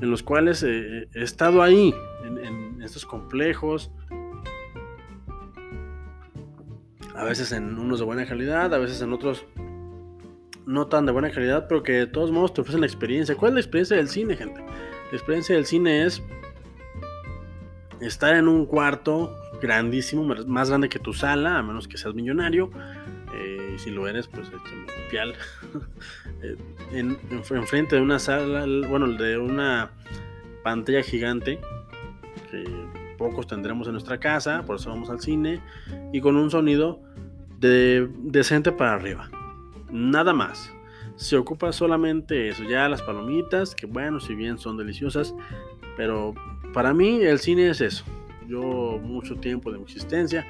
en 0.00 0.10
los 0.10 0.22
cuales 0.22 0.62
he 0.62 1.08
estado 1.14 1.62
ahí, 1.62 1.94
en, 2.24 2.82
estos 2.82 3.04
complejos. 3.04 3.90
A 7.14 7.24
veces 7.24 7.52
en 7.52 7.78
unos 7.78 7.98
de 7.98 8.06
buena 8.06 8.26
calidad, 8.26 8.72
a 8.72 8.78
veces 8.78 9.02
en 9.02 9.12
otros 9.12 9.44
no 10.64 10.86
tan 10.86 11.04
de 11.04 11.12
buena 11.12 11.30
calidad, 11.30 11.66
pero 11.68 11.82
que 11.82 11.92
de 11.92 12.06
todos 12.06 12.30
modos 12.30 12.54
te 12.54 12.62
ofrecen 12.62 12.80
la 12.80 12.86
experiencia. 12.86 13.34
¿Cuál 13.34 13.50
es 13.50 13.54
la 13.54 13.60
experiencia 13.60 13.96
del 13.96 14.08
cine, 14.08 14.36
gente? 14.36 14.60
La 14.60 15.16
experiencia 15.16 15.54
del 15.54 15.66
cine 15.66 16.06
es 16.06 16.22
estar 18.00 18.34
en 18.34 18.48
un 18.48 18.64
cuarto 18.64 19.36
grandísimo, 19.60 20.24
más 20.46 20.70
grande 20.70 20.88
que 20.88 20.98
tu 20.98 21.12
sala, 21.12 21.58
a 21.58 21.62
menos 21.62 21.86
que 21.86 21.98
seas 21.98 22.14
millonario. 22.14 22.70
Eh, 23.34 23.76
si 23.78 23.90
lo 23.90 24.08
eres, 24.08 24.26
pues 24.26 24.48
échame 24.48 24.86
pial. 25.10 25.34
Eh, 26.42 26.56
en, 26.92 27.18
enfrente 27.30 27.96
de 27.96 28.00
una 28.00 28.18
sala, 28.18 28.64
bueno, 28.88 29.08
de 29.08 29.36
una 29.36 29.90
pantalla 30.62 31.02
gigante 31.02 31.60
que 32.50 32.64
pocos 33.18 33.46
tendremos 33.46 33.86
en 33.88 33.92
nuestra 33.92 34.18
casa, 34.18 34.62
por 34.62 34.76
eso 34.76 34.88
vamos 34.88 35.10
al 35.10 35.20
cine, 35.20 35.60
y 36.14 36.22
con 36.22 36.36
un 36.36 36.50
sonido 36.50 37.02
de, 37.58 38.08
decente 38.22 38.72
para 38.72 38.94
arriba. 38.94 39.30
Nada 39.90 40.32
más. 40.32 40.72
Se 41.16 41.36
ocupa 41.36 41.70
solamente 41.72 42.48
eso, 42.48 42.64
ya 42.64 42.88
las 42.88 43.02
palomitas, 43.02 43.74
que 43.74 43.84
bueno, 43.84 44.18
si 44.20 44.34
bien 44.34 44.56
son 44.56 44.78
deliciosas, 44.78 45.34
pero 45.98 46.32
para 46.72 46.94
mí 46.94 47.20
el 47.22 47.38
cine 47.38 47.68
es 47.68 47.82
eso. 47.82 48.04
Yo 48.48 48.98
mucho 49.02 49.36
tiempo 49.36 49.70
de 49.70 49.76
mi 49.76 49.84
existencia 49.84 50.46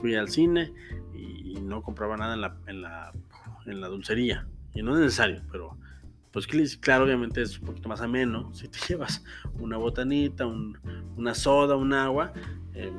fui 0.00 0.16
al 0.16 0.28
cine 0.28 0.72
y 1.48 1.60
no 1.60 1.82
compraba 1.82 2.16
nada 2.16 2.34
en 2.34 2.40
la, 2.40 2.56
en 2.66 2.82
la, 2.82 3.12
en 3.66 3.80
la 3.80 3.88
dulcería. 3.88 4.46
Y 4.74 4.82
no 4.82 4.94
es 4.94 5.00
necesario, 5.00 5.42
pero 5.50 5.76
pues 6.32 6.46
claro, 6.80 7.04
obviamente 7.04 7.42
es 7.42 7.58
un 7.58 7.66
poquito 7.66 7.88
más 7.88 8.00
ameno 8.00 8.52
si 8.54 8.68
te 8.68 8.78
llevas 8.88 9.24
una 9.58 9.76
botanita, 9.76 10.46
una 10.46 11.34
soda, 11.34 11.76
un 11.76 11.92
agua 11.92 12.32
eh, 12.74 12.92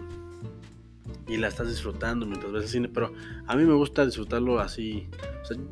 y 1.28 1.38
la 1.38 1.48
estás 1.48 1.70
disfrutando 1.70 2.26
mientras 2.26 2.52
ves 2.52 2.64
el 2.64 2.70
cine. 2.70 2.90
Pero 2.90 3.14
a 3.48 3.56
mí 3.56 3.64
me 3.64 3.74
gusta 3.74 4.06
disfrutarlo 4.06 4.60
así. 4.60 5.08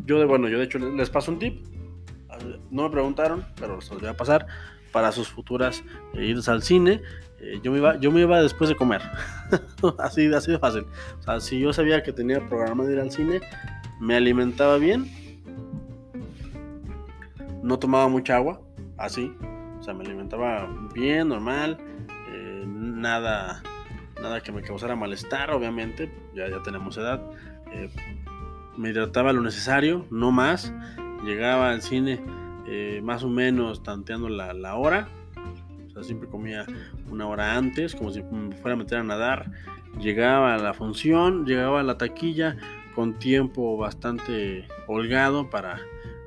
yo, 0.05 0.19
de, 0.19 0.25
bueno, 0.25 0.47
yo 0.47 0.59
de 0.59 0.65
hecho 0.65 0.79
les 0.79 1.09
paso 1.09 1.31
un 1.31 1.39
tip. 1.39 1.65
No 2.69 2.83
me 2.83 2.89
preguntaron, 2.91 3.45
pero 3.59 3.75
los 3.75 3.89
voy 3.89 4.05
a 4.07 4.15
pasar 4.15 4.45
para 4.91 5.11
sus 5.11 5.27
futuras 5.27 5.83
eh, 6.13 6.27
idas 6.27 6.47
al 6.49 6.61
cine. 6.61 7.01
Eh, 7.39 7.59
yo, 7.61 7.71
me 7.71 7.77
iba, 7.77 7.99
yo 7.99 8.11
me 8.11 8.21
iba 8.21 8.41
después 8.41 8.69
de 8.69 8.75
comer. 8.75 9.01
así, 9.99 10.31
así 10.33 10.51
de 10.51 10.59
fácil. 10.59 10.85
O 11.19 11.23
sea, 11.23 11.39
si 11.39 11.59
yo 11.59 11.73
sabía 11.73 12.03
que 12.03 12.11
tenía 12.11 12.47
programa 12.47 12.83
de 12.83 12.93
ir 12.93 12.99
al 12.99 13.11
cine, 13.11 13.41
me 13.99 14.15
alimentaba 14.15 14.77
bien. 14.77 15.05
No 17.63 17.79
tomaba 17.79 18.07
mucha 18.07 18.35
agua, 18.37 18.61
así. 18.97 19.33
O 19.79 19.83
sea, 19.83 19.93
me 19.93 20.03
alimentaba 20.03 20.69
bien, 20.93 21.29
normal. 21.29 21.77
Eh, 22.33 22.63
nada, 22.65 23.61
nada 24.21 24.41
que 24.41 24.51
me 24.51 24.61
causara 24.61 24.95
malestar, 24.95 25.51
obviamente. 25.51 26.11
Ya, 26.33 26.49
ya 26.49 26.61
tenemos 26.63 26.97
edad. 26.97 27.21
me 28.77 28.89
hidrataba 28.89 29.33
lo 29.33 29.41
necesario, 29.41 30.05
no 30.09 30.31
más. 30.31 30.73
Llegaba 31.23 31.71
al 31.71 31.81
cine 31.81 32.21
eh, 32.69 32.99
más 33.01 33.23
o 33.23 33.29
menos 33.29 33.81
tanteando 33.81 34.27
la, 34.27 34.75
hora. 34.75 35.07
Siempre 36.03 36.29
comía 36.29 36.65
una 37.09 37.27
hora 37.27 37.55
antes, 37.55 37.95
como 37.95 38.11
si 38.11 38.21
me 38.23 38.55
fuera 38.55 38.75
a 38.75 38.77
meter 38.77 38.99
a 38.99 39.03
nadar. 39.03 39.51
Llegaba 39.99 40.55
a 40.55 40.57
la 40.57 40.73
función, 40.73 41.45
llegaba 41.45 41.79
a 41.79 41.83
la 41.83 41.97
taquilla 41.97 42.57
con 42.95 43.19
tiempo 43.19 43.77
bastante 43.77 44.67
holgado 44.87 45.49
para 45.49 45.79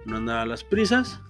no 0.06 0.16
andar 0.16 0.38
a 0.38 0.46
las 0.46 0.64
prisas. 0.64 1.20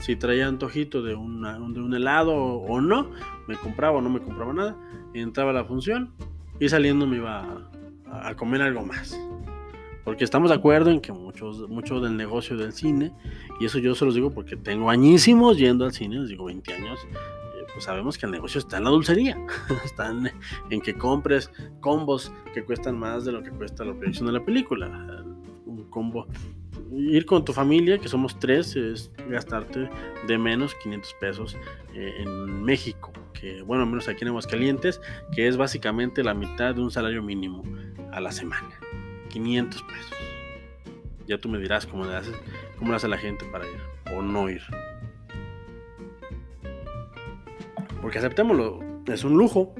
Si 0.00 0.16
traía 0.16 0.46
antojito 0.46 1.02
de, 1.02 1.10
de 1.10 1.16
un 1.16 1.94
helado 1.94 2.34
o, 2.34 2.80
no, 2.80 3.10
me 3.46 3.56
compraba 3.56 3.98
o 3.98 4.00
no 4.00 4.10
me 4.10 4.20
compraba 4.20 4.52
nada. 4.52 4.76
Entraba 5.14 5.50
a 5.50 5.54
la 5.54 5.64
función 5.64 6.12
y 6.60 6.68
saliendo 6.68 7.06
me 7.06 7.16
iba 7.16 7.68
a 8.10 8.34
comer 8.34 8.62
algo 8.62 8.84
más. 8.84 9.18
Porque 10.06 10.22
estamos 10.22 10.50
de 10.50 10.54
acuerdo 10.54 10.92
en 10.92 11.00
que 11.00 11.10
muchos, 11.10 11.68
mucho 11.68 11.98
del 11.98 12.16
negocio 12.16 12.56
del 12.56 12.72
cine, 12.72 13.12
y 13.58 13.64
eso 13.64 13.80
yo 13.80 13.92
se 13.96 14.04
los 14.04 14.14
digo 14.14 14.30
porque 14.30 14.56
tengo 14.56 14.88
añísimos 14.88 15.58
yendo 15.58 15.84
al 15.84 15.92
cine, 15.92 16.20
les 16.20 16.28
digo 16.28 16.44
20 16.44 16.74
años, 16.74 17.00
eh, 17.12 17.66
pues 17.72 17.86
sabemos 17.86 18.16
que 18.16 18.26
el 18.26 18.30
negocio 18.30 18.60
está 18.60 18.76
en 18.76 18.84
la 18.84 18.90
dulcería, 18.90 19.36
está 19.84 20.14
en, 20.70 20.80
que 20.80 20.94
compres 20.94 21.50
combos 21.80 22.30
que 22.54 22.62
cuestan 22.62 22.96
más 22.96 23.24
de 23.24 23.32
lo 23.32 23.42
que 23.42 23.50
cuesta 23.50 23.84
la 23.84 23.94
producción 23.94 24.26
de 24.26 24.34
la 24.34 24.44
película. 24.44 25.24
Un 25.66 25.90
combo 25.90 26.28
ir 26.92 27.26
con 27.26 27.44
tu 27.44 27.52
familia, 27.52 27.98
que 27.98 28.06
somos 28.06 28.38
tres, 28.38 28.76
es 28.76 29.10
gastarte 29.28 29.90
de 30.28 30.38
menos 30.38 30.72
500 30.84 31.14
pesos 31.20 31.56
eh, 31.94 32.14
en 32.20 32.62
México, 32.62 33.12
que 33.32 33.60
bueno, 33.62 33.84
menos 33.86 34.06
aquí 34.06 34.22
en 34.22 34.28
Aguascalientes, 34.28 35.00
que 35.34 35.48
es 35.48 35.56
básicamente 35.56 36.22
la 36.22 36.32
mitad 36.32 36.76
de 36.76 36.80
un 36.80 36.92
salario 36.92 37.24
mínimo 37.24 37.64
a 38.12 38.20
la 38.20 38.30
semana. 38.30 38.70
500 39.36 39.82
pesos. 39.82 40.12
Ya 41.26 41.36
tú 41.36 41.50
me 41.50 41.58
dirás 41.58 41.86
cómo 41.86 42.06
le, 42.06 42.16
hace, 42.16 42.32
cómo 42.78 42.92
le 42.92 42.96
hace 42.96 43.06
la 43.06 43.18
gente 43.18 43.44
para 43.52 43.66
ir 43.66 43.80
o 44.14 44.22
no 44.22 44.48
ir. 44.48 44.62
Porque 48.00 48.18
aceptémoslo, 48.18 48.80
es 49.06 49.24
un 49.24 49.36
lujo. 49.36 49.74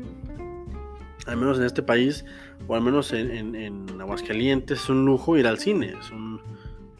Al 1.27 1.39
menos 1.39 1.59
en 1.59 1.65
este 1.65 1.83
país, 1.83 2.27
o 2.69 2.75
al 2.75 2.83
menos 2.83 3.13
en, 3.13 3.55
en, 3.55 4.01
Aguascalientes, 4.01 4.83
es 4.83 4.89
un 4.91 5.07
lujo 5.07 5.39
ir 5.39 5.47
al 5.47 5.59
cine. 5.59 5.95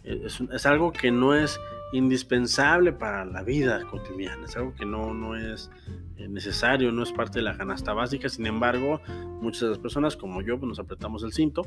Es, 0.03 0.67
algo 0.67 0.93
que 0.93 1.11
no 1.11 1.35
es 1.35 1.61
indispensable 1.93 2.93
para 2.93 3.27
la 3.27 3.43
vida 3.43 3.83
cotidiana. 3.91 4.47
Es 4.47 4.57
algo 4.57 4.75
que 4.75 4.87
no, 4.87 5.13
no 5.13 5.37
es 5.37 5.71
eh, 6.17 6.27
necesario, 6.27 6.91
no 6.91 7.03
es 7.03 7.13
parte 7.13 7.41
de 7.41 7.43
la 7.43 7.57
canasta 7.57 7.93
básica. 7.93 8.31
Sin 8.31 8.47
embargo, 8.47 9.01
muchas 9.43 9.63
de 9.63 9.69
las 9.69 9.79
personas, 9.79 10.17
como 10.17 10.41
yo, 10.41 10.59
pues 10.59 10.69
nos 10.69 10.79
apretamos 10.79 11.23
el 11.23 11.33
cinto 11.33 11.67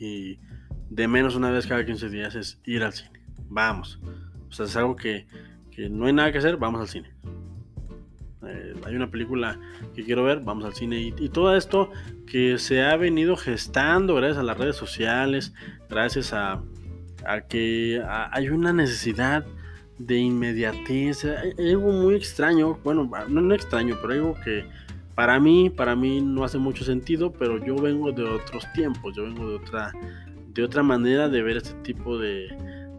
y 0.00 0.40
de 0.88 1.06
menos 1.06 1.36
una 1.36 1.50
vez 1.50 1.66
cada 1.66 1.84
15 1.84 2.08
días 2.08 2.34
es 2.34 2.60
ir 2.64 2.82
al 2.82 2.92
cine. 2.92 3.20
Vamos. 3.48 4.00
O 4.48 4.52
sea, 4.52 4.66
es 4.66 4.76
algo 4.76 4.96
que, 4.96 5.26
no 5.90 6.06
hay 6.06 6.12
nada 6.12 6.32
que 6.32 6.38
hacer, 6.38 6.56
vamos 6.56 6.80
al 6.80 6.88
cine. 6.88 7.12
Eh, 8.46 8.74
hay 8.84 8.96
una 8.96 9.10
película 9.10 9.60
que 9.94 10.02
quiero 10.02 10.24
ver, 10.24 10.40
vamos 10.40 10.64
al 10.64 10.74
cine. 10.74 11.00
Y, 11.00 11.28
todo 11.28 11.54
esto 11.54 11.90
que 12.26 12.58
se 12.58 12.82
ha 12.82 12.96
venido 12.96 13.36
gestando 13.36 14.14
gracias 14.14 14.38
a 14.38 14.42
las 14.42 14.58
redes 14.58 14.76
sociales, 14.76 15.52
gracias 15.88 16.32
a, 16.32 16.62
que 17.48 18.02
hay 18.32 18.48
una 18.48 18.72
necesidad 18.72 19.44
de 19.98 20.16
inmediatez. 20.16 21.26
Hay, 21.26 21.70
algo 21.70 21.92
muy 21.92 22.14
extraño, 22.14 22.78
bueno, 22.82 23.08
no, 23.28 23.40
no 23.40 23.54
extraño, 23.54 23.98
pero 24.00 24.14
algo 24.14 24.34
que 24.42 24.64
para 25.14 25.38
mí, 25.40 25.70
para 25.70 25.96
mí 25.96 26.20
no 26.20 26.44
hace 26.44 26.58
mucho 26.58 26.84
sentido, 26.84 27.32
pero 27.32 27.64
yo 27.64 27.76
vengo 27.76 28.12
de 28.12 28.24
otros 28.24 28.64
tiempos, 28.74 29.14
yo 29.16 29.24
vengo 29.24 29.48
de 29.48 29.56
otra, 29.56 29.92
de 30.48 30.62
otra 30.62 30.82
manera 30.82 31.28
de 31.28 31.42
ver 31.42 31.58
este 31.58 31.74
tipo 31.82 32.18
de, 32.18 32.48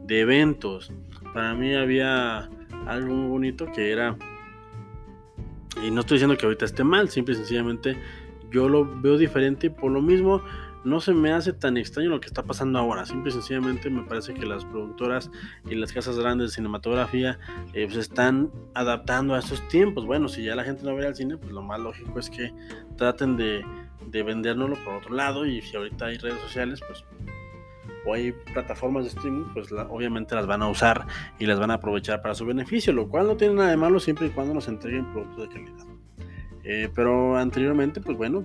de 0.06 0.19
eventos. 0.19 0.91
Para 1.34 1.54
mí 1.56 1.74
había 1.74 2.50
algo 2.88 3.13
muy 3.13 3.30
bonito 3.30 3.65
que 3.74 3.91
era, 3.91 4.17
y 5.84 5.91
no 5.91 6.02
estoy 6.02 6.15
diciendo 6.15 6.38
que 6.38 6.45
ahorita 6.45 6.65
esté 6.65 6.84
mal, 6.84 7.10
simple 7.10 7.34
y 7.34 7.38
sencillamente 7.38 7.97
yo 8.52 8.67
lo 8.67 8.86
veo 9.02 9.17
diferente 9.17 9.67
y 9.67 9.69
por 9.69 9.91
lo 9.91 10.02
mismo 10.02 10.41
no 10.84 11.00
se 11.00 11.13
me 11.13 11.32
hace 11.32 11.54
tan 11.54 11.78
extraño 11.78 12.10
lo 12.10 12.20
que 12.20 12.28
está 12.28 12.44
pasando 12.44 12.80
ahora. 12.80 13.06
Simple 13.06 13.30
y 13.30 13.34
sencillamente 13.34 13.89
me 13.89 14.04
parece 14.04 14.34
que 14.34 14.46
las 14.46 14.65
productoras 14.65 15.30
y 15.70 15.76
las 15.76 15.94
casas 15.94 16.17
grandes 16.17 16.50
de 16.50 16.56
cinematografía 16.56 17.39
eh, 17.74 17.86
pues 17.86 17.98
están 17.98 18.52
adaptando 18.74 19.36
a 19.36 19.39
estos 19.39 19.67
tiempos. 19.67 20.06
Bueno, 20.06 20.28
si 20.28 20.44
ya 20.44 20.56
la 20.56 20.63
gente 20.63 20.84
no 20.84 20.96
ve 20.96 21.06
al 21.06 21.15
cine, 21.15 21.38
pues 21.38 21.52
lo 21.52 21.62
más 21.62 21.80
lógico 21.80 22.20
es 22.20 22.30
que 22.30 22.54
traten 22.98 23.38
de, 23.38 23.65
de 24.08 24.24
vendérnoslo 24.24 24.76
por 24.84 24.96
otro 24.96 25.13
lado. 25.13 25.46
Y 25.46 25.62
si 25.62 25.76
ahorita 25.76 26.06
hay 26.06 26.17
redes 26.17 26.39
sociales, 26.41 26.82
pues 26.86 27.04
o 28.06 28.13
hay 28.13 28.32
plataformas 28.32 29.04
de 29.04 29.10
streaming, 29.10 29.46
pues 29.54 29.72
obviamente 29.72 30.36
las 30.36 30.48
van 30.48 30.62
a 30.63 30.67
usar 30.67 31.06
y 31.39 31.46
las 31.46 31.60
van 31.60 31.72
a 31.72 31.76
aprovechar 31.76 32.22
para 32.22 32.34
su 32.34 32.46
beneficio, 32.46 32.94
lo 32.94 33.08
cual 33.08 33.28
no 33.28 33.38
tiene 33.38 33.56
nada 33.56 33.70
de 33.70 33.78
malo 33.78 34.00
siempre 34.00 34.28
y 34.28 34.30
cuando 34.32 34.54
nos 34.54 34.67
entreguen 34.67 35.12
productos 35.12 35.50
de 35.50 35.54
calidad. 35.54 35.86
Eh, 36.63 36.89
pero 36.94 37.38
anteriormente, 37.38 38.02
pues 38.02 38.17
bueno, 38.17 38.44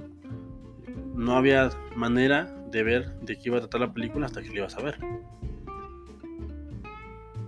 no 1.16 1.36
había 1.36 1.70
manera 1.94 2.44
de 2.70 2.82
ver 2.82 3.18
de 3.20 3.36
qué 3.36 3.48
iba 3.48 3.56
a 3.56 3.60
tratar 3.60 3.80
la 3.80 3.92
película 3.92 4.26
hasta 4.26 4.42
que 4.42 4.50
la 4.50 4.56
ibas 4.56 4.76
a 4.76 4.82
ver. 4.82 4.98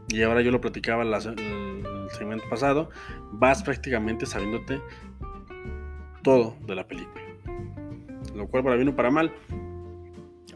Y 0.08 0.22
ahora 0.22 0.40
yo 0.40 0.50
lo 0.50 0.60
platicaba 0.60 1.02
el 1.02 1.12
el 1.12 2.10
segmento 2.10 2.48
pasado, 2.48 2.88
vas 3.32 3.62
prácticamente 3.62 4.24
sabiéndote 4.24 4.80
todo 6.22 6.56
de 6.66 6.74
la 6.74 6.86
película. 6.86 7.22
Lo 8.34 8.46
cual 8.48 8.64
para 8.64 8.76
bien 8.76 8.88
o 8.88 8.96
para 8.96 9.10
mal 9.10 9.32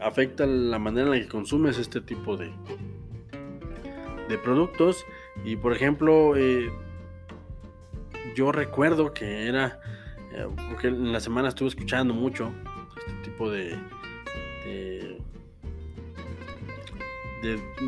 afecta 0.01 0.45
la 0.45 0.79
manera 0.79 1.05
en 1.05 1.11
la 1.11 1.19
que 1.19 1.27
consumes 1.27 1.77
este 1.77 2.01
tipo 2.01 2.35
de, 2.35 2.51
de 4.27 4.37
productos. 4.39 5.05
Y 5.45 5.55
por 5.55 5.73
ejemplo, 5.73 6.35
eh, 6.35 6.71
yo 8.35 8.51
recuerdo 8.51 9.13
que 9.13 9.47
era, 9.47 9.79
eh, 10.33 10.47
porque 10.69 10.87
en 10.87 11.11
la 11.11 11.19
semana 11.19 11.49
estuve 11.49 11.69
escuchando 11.69 12.13
mucho 12.13 12.51
de, 13.39 13.77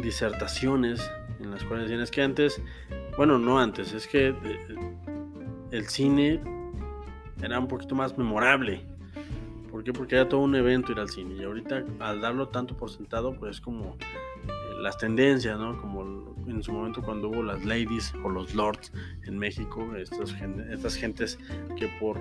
disertaciones 0.02 1.10
en 1.40 1.52
las 1.52 1.64
cuales 1.64 1.86
decían, 1.86 2.02
es 2.02 2.12
que 2.12 2.22
antes, 2.22 2.62
bueno, 3.18 3.40
no 3.40 3.60
antes, 3.60 3.94
es 3.94 4.08
que 4.08 4.30
eh, 4.30 4.36
el 5.72 5.88
cine 5.88 6.42
era 7.42 7.60
un 7.60 7.68
poquito 7.68 7.96
más 7.96 8.18
memorable. 8.18 8.82
¿Por 9.72 9.84
qué? 9.84 9.94
Porque 9.94 10.16
era 10.16 10.28
todo 10.28 10.42
un 10.42 10.56
evento 10.56 10.92
ir 10.92 11.00
al 11.00 11.10
cine. 11.10 11.36
Y 11.36 11.44
ahorita 11.44 11.84
al 12.00 12.22
darlo 12.22 12.48
tanto 12.50 12.76
por 12.76 12.90
sentado, 12.90 13.34
pues 13.34 13.60
como 13.62 13.98
las 14.82 14.98
tendencias, 14.98 15.60
¿no? 15.60 15.80
Como 15.80 16.36
en 16.48 16.64
su 16.64 16.72
momento 16.72 17.02
cuando 17.02 17.30
hubo 17.30 17.44
las 17.44 17.64
ladies 17.66 18.14
o 18.24 18.30
los 18.30 18.54
lords 18.54 18.92
en 19.24 19.38
México, 19.38 19.96
estas, 19.96 20.36
estas 20.70 20.96
gentes 20.96 21.40
que 21.76 21.88
por 22.00 22.20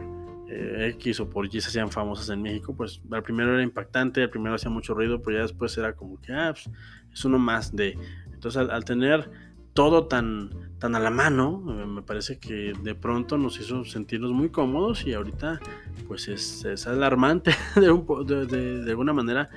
eh, 0.49 0.93
X 0.97 1.21
o 1.21 1.31
por 1.31 1.47
Y 1.47 1.61
se 1.61 1.69
hacían 1.69 1.91
famosas 1.91 2.29
en 2.31 2.43
México, 2.43 2.75
pues 2.77 3.01
al 3.11 3.23
primero 3.23 3.55
era 3.55 3.63
impactante, 3.63 4.23
al 4.23 4.31
primero 4.31 4.55
hacía 4.55 4.71
mucho 4.71 4.95
ruido, 4.95 5.23
pero 5.23 5.39
ya 5.39 5.43
después 5.43 5.77
era 5.79 5.95
como 5.95 6.21
que, 6.21 6.33
ah, 6.33 6.53
pues, 6.53 6.71
es 7.13 7.25
uno 7.25 7.39
más 7.39 7.75
de... 7.75 7.97
Entonces 8.33 8.69
al, 8.69 8.85
tener 8.85 9.31
todo 9.73 10.07
tan, 10.07 10.51
tan 10.79 10.95
a 10.95 11.01
la 11.01 11.11
mano, 11.11 11.65
eh, 11.69 11.87
me 11.87 12.03
parece 12.03 12.39
que 12.39 12.75
de 12.83 12.95
pronto 12.95 13.39
nos 13.39 13.59
hizo 13.59 13.85
sentirnos 13.85 14.33
muy 14.33 14.51
cómodos 14.51 15.07
y 15.07 15.15
ahorita 15.15 15.61
pues 16.07 16.29
es, 16.29 16.65
es 16.65 16.87
alarmante 16.87 17.55
de, 17.77 17.91
un, 17.91 18.07
de, 18.27 18.47
de, 18.85 18.91
alguna 18.91 19.13
manera 19.13 19.49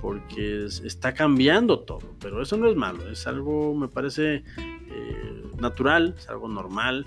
porque 0.00 0.66
está 0.66 1.12
cambiando 1.12 1.80
todo, 1.80 2.14
pero 2.20 2.40
eso 2.40 2.56
no 2.56 2.68
es 2.68 2.76
malo, 2.76 3.10
es 3.10 3.26
algo, 3.26 3.74
me 3.74 3.88
parece, 3.88 4.44
eh, 4.56 5.42
natural, 5.58 6.14
es 6.16 6.28
algo 6.28 6.48
normal, 6.48 7.04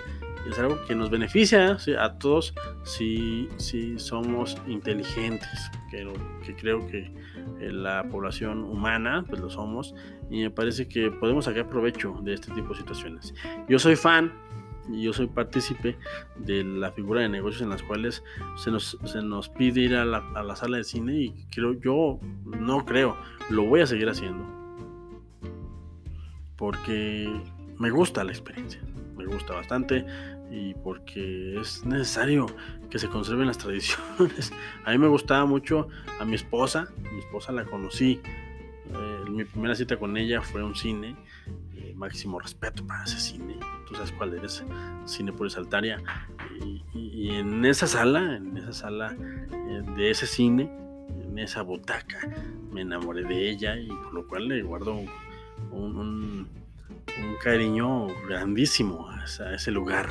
es 0.49 0.59
algo 0.59 0.83
que 0.85 0.95
nos 0.95 1.09
beneficia 1.09 1.77
a 1.99 2.13
todos 2.17 2.53
si, 2.83 3.47
si 3.57 3.99
somos 3.99 4.57
inteligentes, 4.67 5.49
que, 5.89 6.11
que 6.45 6.55
creo 6.55 6.85
que 6.87 7.11
eh, 7.59 7.71
la 7.71 8.03
población 8.09 8.63
humana, 8.63 9.23
pues 9.27 9.41
lo 9.41 9.49
somos, 9.49 9.93
y 10.29 10.41
me 10.41 10.49
parece 10.49 10.87
que 10.87 11.11
podemos 11.11 11.45
sacar 11.45 11.67
provecho 11.67 12.19
de 12.23 12.33
este 12.33 12.51
tipo 12.53 12.69
de 12.69 12.79
situaciones. 12.79 13.33
Yo 13.67 13.77
soy 13.79 13.95
fan 13.95 14.31
y 14.89 15.03
yo 15.03 15.13
soy 15.13 15.27
partícipe 15.27 15.97
de 16.37 16.63
la 16.63 16.91
figura 16.91 17.21
de 17.21 17.29
negocios 17.29 17.61
en 17.61 17.69
las 17.69 17.83
cuales 17.83 18.23
se 18.57 18.71
nos, 18.71 18.97
se 19.05 19.21
nos 19.21 19.49
pide 19.49 19.81
ir 19.81 19.95
a 19.95 20.05
la, 20.05 20.23
a 20.35 20.43
la, 20.43 20.55
sala 20.55 20.77
de 20.77 20.83
cine 20.83 21.13
y 21.13 21.45
creo 21.51 21.73
yo 21.79 22.19
no 22.45 22.83
creo 22.85 23.15
lo 23.49 23.63
voy 23.63 23.81
a 23.81 23.85
seguir 23.85 24.09
haciendo 24.09 24.43
porque 26.57 27.29
me 27.77 27.91
gusta 27.91 28.23
la 28.23 28.31
experiencia 28.31 28.81
me 29.15 29.25
gusta 29.25 29.53
bastante 29.53 30.05
y 30.51 30.73
porque 30.75 31.59
es 31.59 31.85
necesario 31.85 32.45
que 32.89 32.99
se 32.99 33.07
conserven 33.07 33.47
las 33.47 33.57
tradiciones 33.57 34.51
a 34.85 34.91
mí 34.91 34.97
me 34.97 35.07
gustaba 35.07 35.45
mucho 35.45 35.87
a 36.19 36.25
mi 36.25 36.35
esposa 36.35 36.89
mi 37.13 37.19
esposa 37.19 37.51
la 37.51 37.65
conocí 37.65 38.21
eh, 38.89 39.29
mi 39.29 39.45
primera 39.45 39.75
cita 39.75 39.97
con 39.97 40.17
ella 40.17 40.41
fue 40.41 40.63
un 40.63 40.75
cine 40.75 41.15
máximo 42.01 42.39
respeto 42.39 42.85
para 42.87 43.03
ese 43.03 43.19
cine. 43.19 43.59
Tú 43.87 43.93
sabes 43.93 44.11
cuál 44.13 44.33
eres, 44.33 44.65
Cine 45.05 45.31
por 45.31 45.47
Altaria. 45.55 46.01
Y, 46.59 46.83
y, 46.95 47.29
en 47.35 47.63
esa 47.63 47.85
sala, 47.85 48.37
en 48.37 48.57
esa 48.57 48.73
sala 48.73 49.15
eh, 49.15 49.83
de 49.95 50.09
ese 50.09 50.25
cine, 50.25 50.63
en 51.23 51.37
esa 51.37 51.61
butaca, 51.61 52.17
me 52.71 52.81
enamoré 52.81 53.23
de 53.23 53.51
ella 53.51 53.77
y 53.77 53.87
por 53.87 54.13
lo 54.13 54.27
cual 54.27 54.47
le 54.47 54.63
guardo 54.63 54.99
un, 55.71 56.47
un 57.19 57.35
cariño 57.37 58.07
grandísimo 58.27 59.09
a, 59.09 59.25
ese 59.53 59.71
lugar 59.71 60.09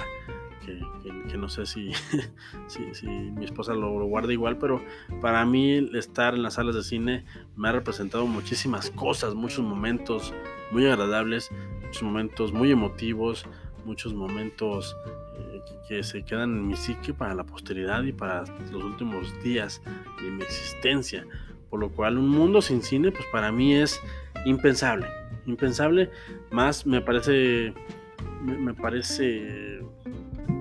que, 0.65 1.37
no 1.37 1.49
sé 1.49 1.65
si, 1.67 1.93
mi 3.07 3.45
esposa 3.45 3.73
lo, 3.73 3.99
lo, 3.99 4.07
guarda 4.07 4.33
igual, 4.33 4.59
pero 4.59 4.83
para 5.21 5.45
mí 5.45 5.91
estar 5.95 6.35
en 6.35 6.43
las 6.43 6.55
salas 6.55 6.75
de 6.75 6.83
cine 6.83 7.25
me 7.57 7.69
ha 7.69 7.73
representado 7.73 8.27
muchísimas 8.27 8.91
cosas, 8.91 9.35
muchos 9.35 9.65
momentos 9.65 10.35
muy 10.71 10.87
agradables, 10.87 11.51
muchos 11.83 12.03
momentos 12.03 12.53
muy 12.53 12.71
emotivos, 12.71 13.47
muchos 13.85 14.15
momentos 14.15 14.97
eh, 15.39 15.63
que, 15.89 16.03
se 16.03 16.23
quedan 16.23 16.51
en 16.51 16.69
mi 16.69 16.77
psique 16.77 17.13
para 17.13 17.35
la 17.35 17.45
posteridad 17.45 18.03
y 18.05 18.13
para 18.13 18.45
los 18.71 18.85
últimos 18.85 19.43
días 19.43 19.83
de 20.23 20.31
mi 20.31 20.43
existencia. 20.43 21.27
Por 21.69 21.81
lo 21.81 21.91
cual 21.91 22.19
un 22.19 22.29
mundo 22.29 22.63
sin 22.63 22.83
cine, 22.83 23.13
pues 23.13 23.25
para 23.33 23.53
mí 23.53 23.75
es 23.75 24.01
impensable. 24.45 25.07
Impensable, 25.46 26.11
más 26.50 26.87
me 26.87 27.00
parece, 27.00 27.72
me 28.42 28.74
parece 28.74 29.81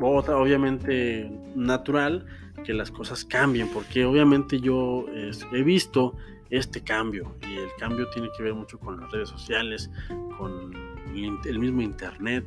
obviamente 0.02 1.32
natural 1.56 2.26
que 2.64 2.74
las 2.74 2.92
cosas 2.92 3.26
cambien, 3.26 3.68
porque 3.70 4.06
obviamente 4.06 4.60
yo 4.60 5.06
he 5.52 5.64
visto 5.64 6.16
este 6.50 6.82
cambio 6.82 7.36
y 7.42 7.58
el 7.58 7.70
cambio 7.78 8.10
tiene 8.10 8.30
que 8.36 8.44
ver 8.44 8.54
mucho 8.54 8.80
con 8.80 9.00
las 9.00 9.12
redes 9.12 9.30
sociales, 9.30 9.90
con 10.38 10.74
el 11.46 11.60
mismo 11.60 11.82
internet 11.82 12.46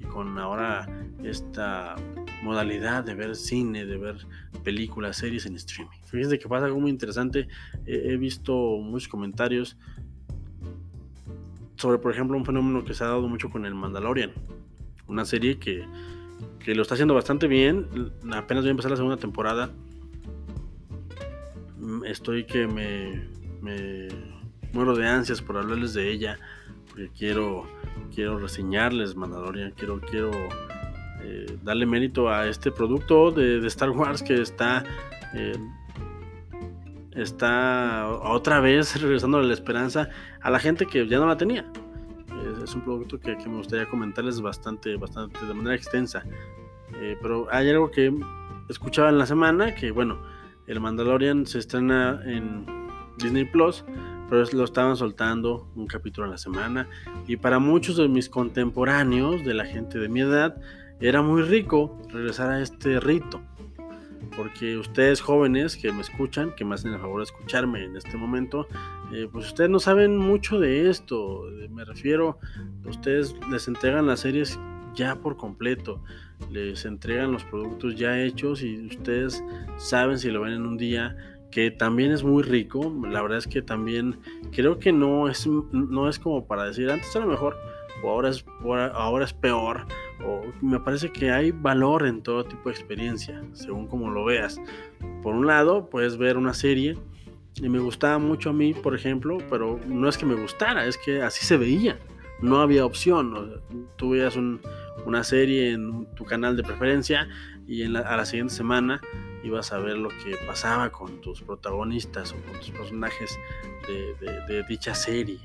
y 0.00 0.04
con 0.04 0.38
ahora 0.38 0.88
esta 1.22 1.96
modalidad 2.42 3.04
de 3.04 3.14
ver 3.14 3.36
cine, 3.36 3.86
de 3.86 3.96
ver 3.96 4.16
películas, 4.62 5.16
series 5.18 5.46
en 5.46 5.56
streaming. 5.56 5.98
Fíjense 6.04 6.38
que 6.38 6.48
pasa 6.48 6.66
algo 6.66 6.80
muy 6.80 6.90
interesante, 6.90 7.48
he 7.86 8.16
visto 8.16 8.54
muchos 8.78 9.08
comentarios 9.08 9.76
sobre, 11.84 11.98
por 11.98 12.12
ejemplo, 12.12 12.36
un 12.36 12.44
fenómeno 12.44 12.84
que 12.84 12.94
se 12.94 13.04
ha 13.04 13.08
dado 13.08 13.28
mucho 13.28 13.50
con 13.50 13.64
el 13.66 13.74
Mandalorian, 13.74 14.32
una 15.06 15.24
serie 15.24 15.58
que 15.58 15.86
que 16.64 16.74
lo 16.74 16.82
está 16.82 16.94
haciendo 16.94 17.14
bastante 17.14 17.46
bien. 17.46 18.12
Apenas 18.32 18.64
voy 18.64 18.68
a 18.68 18.70
empezar 18.70 18.90
la 18.90 18.96
segunda 18.96 19.18
temporada. 19.18 19.70
Mm, 21.78 22.04
estoy 22.06 22.44
que 22.44 22.66
me, 22.66 23.28
me 23.60 24.08
muero 24.72 24.96
de 24.96 25.06
ansias 25.06 25.42
por 25.42 25.58
hablarles 25.58 25.94
de 25.94 26.10
ella. 26.10 26.38
Porque 26.88 27.10
quiero, 27.16 27.66
quiero 28.14 28.38
reseñarles 28.38 29.14
Mandalorian. 29.14 29.72
Quiero, 29.72 30.00
quiero 30.00 30.30
eh, 31.22 31.58
darle 31.62 31.86
mérito 31.86 32.30
a 32.30 32.48
este 32.48 32.70
producto 32.70 33.30
de, 33.30 33.64
Star 33.66 33.90
Wars 33.90 34.22
que 34.22 34.40
está. 34.40 34.84
Eh, 35.34 35.58
está 37.14 38.08
otra 38.08 38.60
vez 38.60 39.00
regresando 39.00 39.40
la 39.40 39.52
esperanza 39.52 40.08
a 40.40 40.50
la 40.50 40.58
gente 40.58 40.86
que 40.86 41.06
ya 41.06 41.18
no 41.18 41.26
la 41.26 41.36
tenía 41.36 41.64
es 42.62 42.74
un 42.74 42.82
producto 42.82 43.18
que, 43.18 43.36
me 43.36 43.56
gustaría 43.56 43.86
comentarles 43.86 44.40
bastante, 44.40 44.96
bastante 44.96 45.44
de 45.44 45.54
manera 45.54 45.74
extensa. 45.74 46.24
Eh, 47.00 47.16
pero 47.20 47.46
hay 47.50 47.70
algo 47.70 47.90
que 47.90 48.12
escuchaba 48.68 49.10
en 49.10 49.18
la 49.18 49.26
semana, 49.26 49.74
que 49.74 49.90
bueno, 49.90 50.18
el 50.66 50.80
Mandalorian 50.80 51.46
se 51.46 51.58
estrena 51.58 52.20
en 52.24 52.66
Disney 53.18 53.44
Plus, 53.44 53.84
pero 54.28 54.44
lo 54.52 54.64
estaban 54.64 54.96
soltando 54.96 55.68
un 55.74 55.86
capítulo 55.86 56.26
a 56.26 56.30
la 56.30 56.38
semana. 56.38 56.88
Y 57.26 57.36
para 57.36 57.58
muchos 57.58 57.96
de 57.96 58.08
mis 58.08 58.28
contemporáneos, 58.28 59.44
de 59.44 59.54
la 59.54 59.64
gente 59.64 59.98
de 59.98 60.08
mi 60.08 60.20
edad, 60.20 60.56
era 61.00 61.22
muy 61.22 61.42
rico 61.42 62.00
regresar 62.10 62.50
a 62.50 62.60
este 62.60 63.00
rito 63.00 63.40
porque 64.36 64.76
ustedes 64.76 65.20
jóvenes 65.20 65.76
que 65.76 65.92
me 65.92 66.00
escuchan, 66.00 66.54
que 66.54 66.64
me 66.64 66.74
hacen 66.74 66.92
el 66.92 67.00
favor 67.00 67.18
de 67.18 67.24
escucharme 67.24 67.84
en 67.84 67.96
este 67.96 68.16
momento, 68.16 68.66
eh, 69.12 69.28
pues 69.30 69.46
ustedes 69.46 69.70
no 69.70 69.78
saben 69.78 70.16
mucho 70.16 70.58
de 70.58 70.88
esto. 70.90 71.44
Me 71.70 71.84
refiero, 71.84 72.38
ustedes 72.86 73.34
les 73.50 73.68
entregan 73.68 74.06
las 74.06 74.20
series 74.20 74.58
ya 74.94 75.16
por 75.16 75.36
completo, 75.36 76.02
les 76.50 76.84
entregan 76.84 77.32
los 77.32 77.44
productos 77.44 77.96
ya 77.96 78.20
hechos 78.20 78.62
y 78.62 78.86
ustedes 78.86 79.42
saben 79.76 80.18
si 80.18 80.30
lo 80.30 80.42
ven 80.42 80.52
en 80.52 80.66
un 80.66 80.76
día 80.76 81.16
que 81.50 81.70
también 81.70 82.10
es 82.10 82.24
muy 82.24 82.42
rico. 82.42 82.92
La 83.08 83.22
verdad 83.22 83.38
es 83.38 83.46
que 83.46 83.62
también 83.62 84.18
creo 84.50 84.78
que 84.78 84.92
no 84.92 85.28
es, 85.28 85.46
no 85.46 86.08
es 86.08 86.18
como 86.18 86.46
para 86.46 86.64
decir 86.64 86.90
antes 86.90 87.14
era 87.14 87.26
mejor 87.26 87.56
o 88.02 88.10
ahora 88.10 88.30
es, 88.30 88.44
ahora 88.94 89.24
es 89.24 89.32
peor 89.32 89.86
me 90.60 90.80
parece 90.80 91.12
que 91.12 91.30
hay 91.30 91.50
valor 91.50 92.06
en 92.06 92.22
todo 92.22 92.44
tipo 92.44 92.68
de 92.68 92.74
experiencia, 92.74 93.42
según 93.52 93.86
como 93.86 94.10
lo 94.10 94.24
veas. 94.24 94.60
Por 95.22 95.34
un 95.34 95.46
lado, 95.46 95.88
puedes 95.90 96.16
ver 96.16 96.36
una 96.36 96.54
serie 96.54 96.96
y 97.56 97.68
me 97.68 97.78
gustaba 97.78 98.18
mucho 98.18 98.50
a 98.50 98.52
mí, 98.52 98.74
por 98.74 98.94
ejemplo, 98.94 99.38
pero 99.50 99.78
no 99.86 100.08
es 100.08 100.18
que 100.18 100.26
me 100.26 100.34
gustara, 100.34 100.86
es 100.86 100.98
que 100.98 101.22
así 101.22 101.44
se 101.44 101.56
veía. 101.56 101.98
No 102.40 102.60
había 102.60 102.84
opción. 102.84 103.62
Tú 103.96 104.10
veías 104.10 104.36
una 104.36 105.24
serie 105.24 105.72
en 105.72 106.06
tu 106.14 106.24
canal 106.24 106.56
de 106.56 106.62
preferencia 106.62 107.28
y 107.66 107.84
a 107.84 108.16
la 108.16 108.24
siguiente 108.24 108.54
semana 108.54 109.00
ibas 109.42 109.72
a 109.72 109.78
ver 109.78 109.96
lo 109.98 110.08
que 110.08 110.36
pasaba 110.46 110.90
con 110.90 111.20
tus 111.20 111.42
protagonistas 111.42 112.32
o 112.32 112.36
con 112.46 112.58
tus 112.58 112.70
personajes 112.70 113.38
de, 114.18 114.64
dicha 114.68 114.94
serie. 114.94 115.38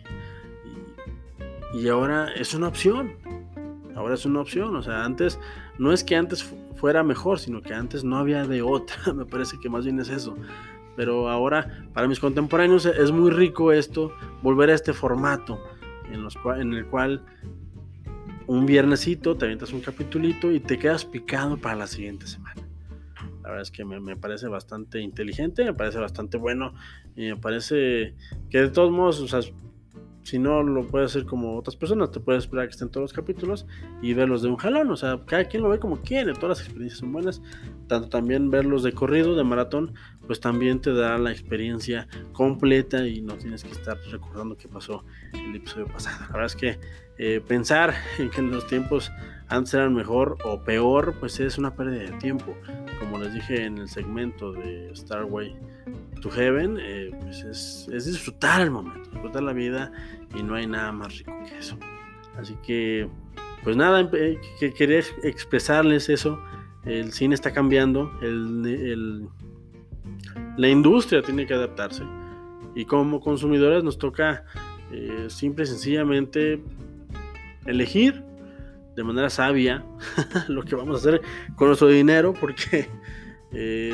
Y 1.73 1.87
ahora 1.87 2.31
es 2.33 2.53
una 2.53 2.67
opción 2.67 3.13
Ahora 3.99 4.13
es 4.13 4.25
una 4.25 4.39
opción, 4.39 4.77
o 4.77 4.81
sea, 4.81 5.03
antes 5.03 5.37
no 5.77 5.91
es 5.91 6.05
que 6.05 6.15
antes 6.15 6.41
fuera 6.75 7.03
mejor, 7.03 7.37
sino 7.37 7.61
que 7.61 7.73
antes 7.73 8.05
no 8.05 8.15
había 8.15 8.47
de 8.47 8.61
otra, 8.61 8.95
me 9.13 9.25
parece 9.25 9.59
que 9.59 9.69
más 9.69 9.83
bien 9.83 9.99
es 9.99 10.07
eso. 10.07 10.37
Pero 10.95 11.27
ahora, 11.27 11.85
para 11.93 12.07
mis 12.07 12.21
contemporáneos, 12.21 12.85
es 12.85 13.11
muy 13.11 13.29
rico 13.29 13.73
esto, 13.73 14.13
volver 14.41 14.69
a 14.69 14.75
este 14.75 14.93
formato 14.93 15.61
en, 16.09 16.23
los, 16.23 16.37
en 16.57 16.73
el 16.73 16.85
cual 16.85 17.25
un 18.47 18.65
viernesito 18.65 19.35
te 19.35 19.45
avientas 19.45 19.73
un 19.73 19.81
capitulito 19.81 20.49
y 20.49 20.61
te 20.61 20.79
quedas 20.79 21.03
picado 21.03 21.57
para 21.57 21.75
la 21.75 21.87
siguiente 21.87 22.25
semana. 22.25 22.61
La 23.43 23.49
verdad 23.49 23.63
es 23.63 23.71
que 23.71 23.83
me, 23.83 23.99
me, 23.99 24.15
parece 24.15 24.47
bastante 24.47 25.01
inteligente, 25.01 25.65
me 25.65 25.73
parece 25.73 25.99
bastante 25.99 26.37
bueno 26.37 26.73
y 27.17 27.27
me 27.27 27.35
parece 27.35 28.15
que 28.49 28.59
de 28.59 28.69
todos 28.69 28.91
modos, 28.91 29.19
o 29.19 29.27
sea, 29.27 29.41
si 30.23 30.37
no 30.37 30.61
lo 30.63 30.85
puedes 30.87 31.11
hacer 31.11 31.25
como 31.25 31.57
otras 31.57 31.75
personas, 31.75 32.11
te 32.11 32.19
puedes 32.19 32.43
esperar 32.43 32.67
que 32.67 32.71
estén 32.71 32.89
todos 32.89 33.05
los 33.05 33.13
capítulos 33.13 33.65
y 34.01 34.13
verlos 34.13 34.41
de 34.41 34.49
un 34.49 34.57
jalón. 34.57 34.91
O 34.91 34.97
sea, 34.97 35.19
cada 35.25 35.45
quien 35.45 35.63
lo 35.63 35.69
ve 35.69 35.79
como 35.79 35.97
quiere, 36.01 36.33
todas 36.33 36.59
las 36.59 36.61
experiencias 36.61 36.99
son 36.99 37.11
buenas. 37.11 37.41
Tanto 37.87 38.09
también 38.09 38.51
verlos 38.51 38.83
de 38.83 38.91
corrido, 38.93 39.35
de 39.35 39.43
maratón, 39.43 39.93
pues 40.27 40.39
también 40.39 40.79
te 40.81 40.93
da 40.93 41.17
la 41.17 41.31
experiencia 41.31 42.07
completa 42.33 43.07
y 43.07 43.21
no 43.21 43.35
tienes 43.35 43.63
que 43.63 43.71
estar 43.71 43.97
recordando 44.11 44.57
qué 44.57 44.67
pasó 44.67 45.03
el 45.33 45.55
episodio 45.55 45.87
pasado. 45.87 46.17
La 46.21 46.27
verdad 46.27 46.45
es 46.45 46.55
que 46.55 46.79
eh, 47.17 47.41
pensar 47.45 47.93
en 48.17 48.29
que 48.29 48.41
los 48.41 48.67
tiempos 48.67 49.11
antes 49.47 49.73
eran 49.73 49.95
mejor 49.95 50.37
o 50.43 50.63
peor, 50.63 51.15
pues 51.19 51.39
es 51.39 51.57
una 51.57 51.75
pérdida 51.75 52.11
de 52.11 52.17
tiempo. 52.19 52.55
Como 52.99 53.17
les 53.17 53.33
dije 53.33 53.65
en 53.65 53.79
el 53.79 53.89
segmento 53.89 54.51
de 54.51 54.91
Starway 54.95 55.55
to 56.19 56.29
Heaven, 56.29 56.77
eh, 56.79 57.11
pues 57.21 57.43
es, 57.43 58.05
disfrutar 58.05 58.61
el 58.61 58.71
momento, 58.71 59.09
disfrutar 59.11 59.43
la 59.43 59.53
vida 59.53 59.91
y 60.35 60.43
no 60.43 60.55
hay 60.55 60.67
nada 60.67 60.91
más 60.91 61.17
rico 61.17 61.33
que 61.47 61.57
eso. 61.57 61.77
Así 62.37 62.55
que, 62.63 63.07
pues 63.63 63.75
nada, 63.75 64.09
eh, 64.13 64.39
que 64.59 64.73
quería 64.73 64.99
expresarles 65.23 66.09
eso. 66.09 66.39
El 66.85 67.11
cine 67.11 67.35
está 67.35 67.51
cambiando, 67.51 68.11
el, 68.21 69.27
la 70.57 70.69
industria 70.69 71.21
tiene 71.21 71.45
que 71.45 71.53
adaptarse 71.53 72.03
y 72.73 72.85
como 72.85 73.19
consumidores 73.19 73.83
nos 73.83 73.97
toca 73.97 74.45
eh, 74.91 75.25
simple 75.27 75.65
y 75.65 75.67
sencillamente 75.67 76.63
elegir 77.65 78.23
de 78.95 79.03
manera 79.03 79.29
sabia 79.29 79.83
lo 80.47 80.63
que 80.63 80.75
vamos 80.75 80.95
a 80.95 80.99
hacer 80.99 81.21
con 81.55 81.67
nuestro 81.67 81.89
dinero 81.89 82.33
porque 82.33 82.87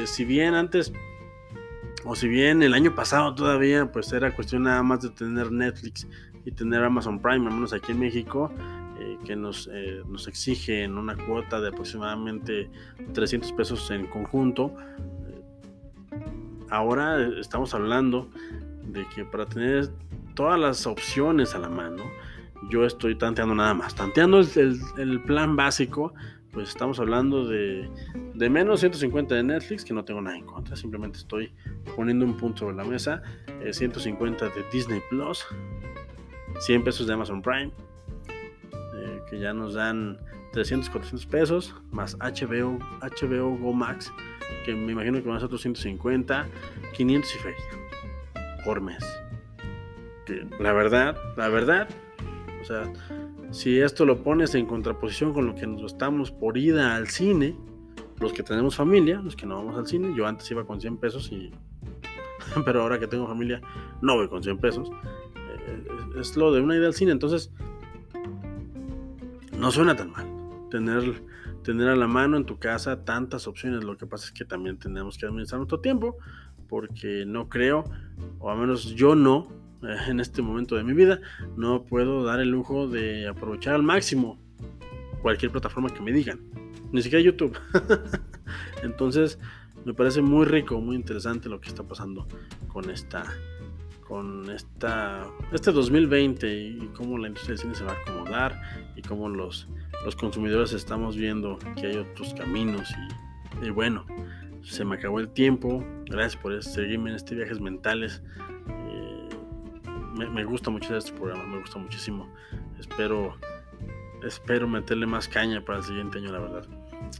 si 0.06 0.26
bien 0.26 0.54
antes 0.54 0.94
o 2.06 2.16
si 2.16 2.28
bien 2.28 2.62
el 2.62 2.74
año 2.74 2.94
pasado 2.94 3.34
todavía 3.34 3.92
pues 3.92 4.14
era 4.14 4.34
cuestión 4.34 4.64
nada 4.64 4.84
más 4.84 5.02
de 5.02 5.10
tener 5.10 5.52
Netflix 5.52 6.08
y 6.46 6.52
tener 6.52 6.84
Amazon 6.84 7.20
Prime, 7.20 7.48
al 7.48 7.54
menos 7.54 7.74
aquí 7.74 7.92
en 7.92 8.00
México, 8.00 8.52
eh, 9.00 9.18
que 9.26 9.36
nos, 9.36 9.68
eh, 9.74 10.04
nos 10.08 10.28
exigen 10.28 10.98
una 10.98 11.16
cuota 11.16 11.60
de 11.60 11.70
aproximadamente 11.70 12.70
300 13.14 13.52
pesos 13.54 13.90
en 13.90 14.06
conjunto. 14.06 14.72
Eh, 15.28 15.42
ahora 16.70 17.20
estamos 17.40 17.74
hablando 17.74 18.30
de 18.84 19.06
que 19.16 19.26
para 19.26 19.48
tener 19.48 19.90
todas 20.36 20.60
las 20.60 20.86
opciones 20.86 21.56
a 21.56 21.60
la 21.60 21.70
mano, 21.70 22.04
yo 22.70 22.86
estoy 22.86 23.16
tanteando 23.16 23.56
nada 23.56 23.74
más. 23.74 23.96
Tanteando 23.96 24.40
el, 24.40 24.80
el 25.00 25.22
plan 25.24 25.56
básico 25.56 26.14
pues 26.56 26.70
estamos 26.70 27.02
hablando 27.02 27.46
de, 27.46 27.90
de, 28.34 28.50
menos 28.50 28.80
150 28.80 29.36
de 29.36 29.44
Netflix, 29.44 29.84
que 29.84 29.94
no 29.94 30.06
tengo 30.06 30.22
nada 30.22 30.38
en 30.38 30.46
contra, 30.46 30.76
simplemente 30.78 31.20
estoy 31.20 31.54
poniendo 31.98 32.24
un 32.24 32.38
punto 32.38 32.60
sobre 32.60 32.78
la 32.78 32.86
mesa, 32.86 33.22
150 33.70 34.46
eh, 34.46 34.50
de 34.56 34.64
Disney 34.72 35.02
Plus, 35.10 35.46
100 36.60 36.84
pesos 36.86 37.08
de 37.08 37.14
Amazon 37.14 37.42
Prime, 37.42 37.72
eh, 38.96 39.22
que 39.30 39.38
ya 39.38 39.54
nos 39.54 39.74
dan 39.74 40.18
300, 40.54 40.90
400 40.90 41.26
pesos, 41.26 41.76
más 41.92 42.18
HBO, 42.20 42.80
HBO 43.02 43.58
Go 43.58 43.74
Max, 43.74 44.14
que 44.64 44.74
me 44.74 44.94
imagino 44.94 45.22
que 45.22 45.28
van 45.28 45.36
a 45.36 45.40
ser 45.40 45.48
otros 45.48 45.62
150, 45.62 46.48
500 46.94 47.36
y 47.36 47.38
feria 47.40 47.58
por 48.64 48.80
mes. 48.80 49.04
La 50.60 50.72
verdad, 50.72 51.18
la 51.36 51.50
verdad, 51.50 51.90
o 52.62 52.64
sea, 52.64 52.92
si 53.52 53.80
esto 53.80 54.06
lo 54.06 54.24
pones 54.24 54.56
en 54.56 54.66
contraposición 54.66 55.34
con 55.34 55.46
lo 55.48 55.56
que 55.56 55.68
nos 55.68 55.82
gastamos 55.82 56.32
por 56.32 56.58
ida 56.58 56.96
al 56.96 57.08
cine, 57.08 57.58
los 58.20 58.34
que 58.34 58.44
tenemos 58.44 58.76
familia, 58.76 59.20
los 59.22 59.36
que 59.36 59.46
no 59.46 59.58
vamos 59.58 59.78
al 59.78 59.88
cine, 59.88 60.14
yo 60.16 60.28
antes 60.28 60.50
iba 60.52 60.66
con 60.66 60.80
100 60.80 60.98
pesos 60.98 61.32
y... 61.32 61.52
Pero 62.66 62.82
ahora 62.82 63.00
que 63.00 63.08
tengo 63.08 63.28
familia, 63.28 63.62
no 64.02 64.16
voy 64.16 64.28
con 64.28 64.44
100 64.44 64.58
pesos. 64.60 64.90
Eh, 65.36 65.88
es 66.20 66.38
lo 66.38 66.52
de 66.54 66.62
una 66.62 66.76
ida 66.76 66.88
al 66.88 66.94
cine, 66.94 67.12
entonces... 67.12 67.52
No 69.58 69.72
suena 69.72 69.96
tan 69.96 70.12
mal 70.12 70.36
tener, 70.70 71.24
tener 71.64 71.90
a 71.90 71.96
la 71.96 72.08
mano 72.08 72.38
en 72.38 72.46
tu 72.46 72.60
casa 72.60 73.04
tantas 73.04 73.48
opciones. 73.48 73.84
Lo 73.84 73.98
que 73.98 74.06
pasa 74.06 74.26
es 74.26 74.32
que 74.32 74.46
también 74.46 74.78
tenemos 74.78 75.18
que 75.18 75.26
administrar 75.26 75.60
nuestro 75.60 75.80
tiempo, 75.80 76.18
porque 76.68 77.26
no 77.26 77.50
creo, 77.50 77.86
o 78.40 78.50
al 78.50 78.58
menos 78.58 78.96
yo 78.96 79.16
no, 79.16 79.48
en 79.82 80.20
este 80.20 80.42
momento 80.42 80.76
de 80.76 80.84
mi 80.84 80.94
vida, 80.94 81.20
no 81.58 81.84
puedo 81.84 82.24
dar 82.24 82.40
el 82.40 82.50
lujo 82.50 82.88
de 82.88 83.28
aprovechar 83.28 83.76
al 83.76 83.84
máximo 83.84 84.40
cualquier 85.22 85.52
plataforma 85.52 85.90
que 85.90 86.02
me 86.02 86.12
digan, 86.12 86.40
ni 86.92 87.02
siquiera 87.02 87.24
YouTube. 87.24 87.58
Entonces, 88.84 89.40
me 89.86 89.94
parece 89.94 90.22
muy 90.22 90.46
rico, 90.46 90.80
muy 90.82 90.96
interesante 90.96 91.50
lo 91.50 91.60
que 91.60 91.70
está 91.70 91.84
pasando 91.84 92.28
con 92.68 92.90
esta 92.90 93.24
con 94.08 94.52
esta 94.52 95.26
este 95.52 95.72
2020 95.72 96.56
y 96.56 96.78
cómo 96.96 97.18
la 97.18 97.28
industria 97.28 97.56
del 97.56 97.60
cine 97.60 97.76
se 97.76 97.84
va 97.84 97.94
a 97.94 97.96
acomodar 97.96 98.62
y 98.96 99.02
cómo 99.02 99.30
los, 99.30 99.68
los 100.04 100.16
consumidores 100.16 100.74
estamos 100.74 101.18
viendo 101.18 101.58
que 101.76 101.88
hay 101.88 101.98
otros 101.98 102.36
caminos 102.36 102.94
y, 103.62 103.66
y 103.66 103.70
bueno, 103.72 104.06
se 104.62 104.84
me 104.86 104.96
acabó 104.96 105.20
el 105.20 105.30
tiempo. 105.30 105.84
Gracias 106.06 106.42
por 106.42 106.62
seguirme 106.64 107.12
en 107.12 107.16
este 107.16 107.36
viajes 107.36 107.60
mentales 107.60 108.22
me, 110.16 110.44
gusta 110.44 110.70
mucho 110.70 110.96
este 110.96 111.12
programa, 111.12 111.46
me 111.46 111.60
gusta 111.60 111.78
muchísimo. 111.78 112.28
Espero, 112.80 113.36
espero 114.24 114.68
meterle 114.68 115.06
más 115.06 115.28
caña 115.28 115.64
para 115.64 115.80
el 115.80 115.84
siguiente 115.84 116.18
año, 116.20 116.32
la 116.32 116.40
verdad. 116.40 116.66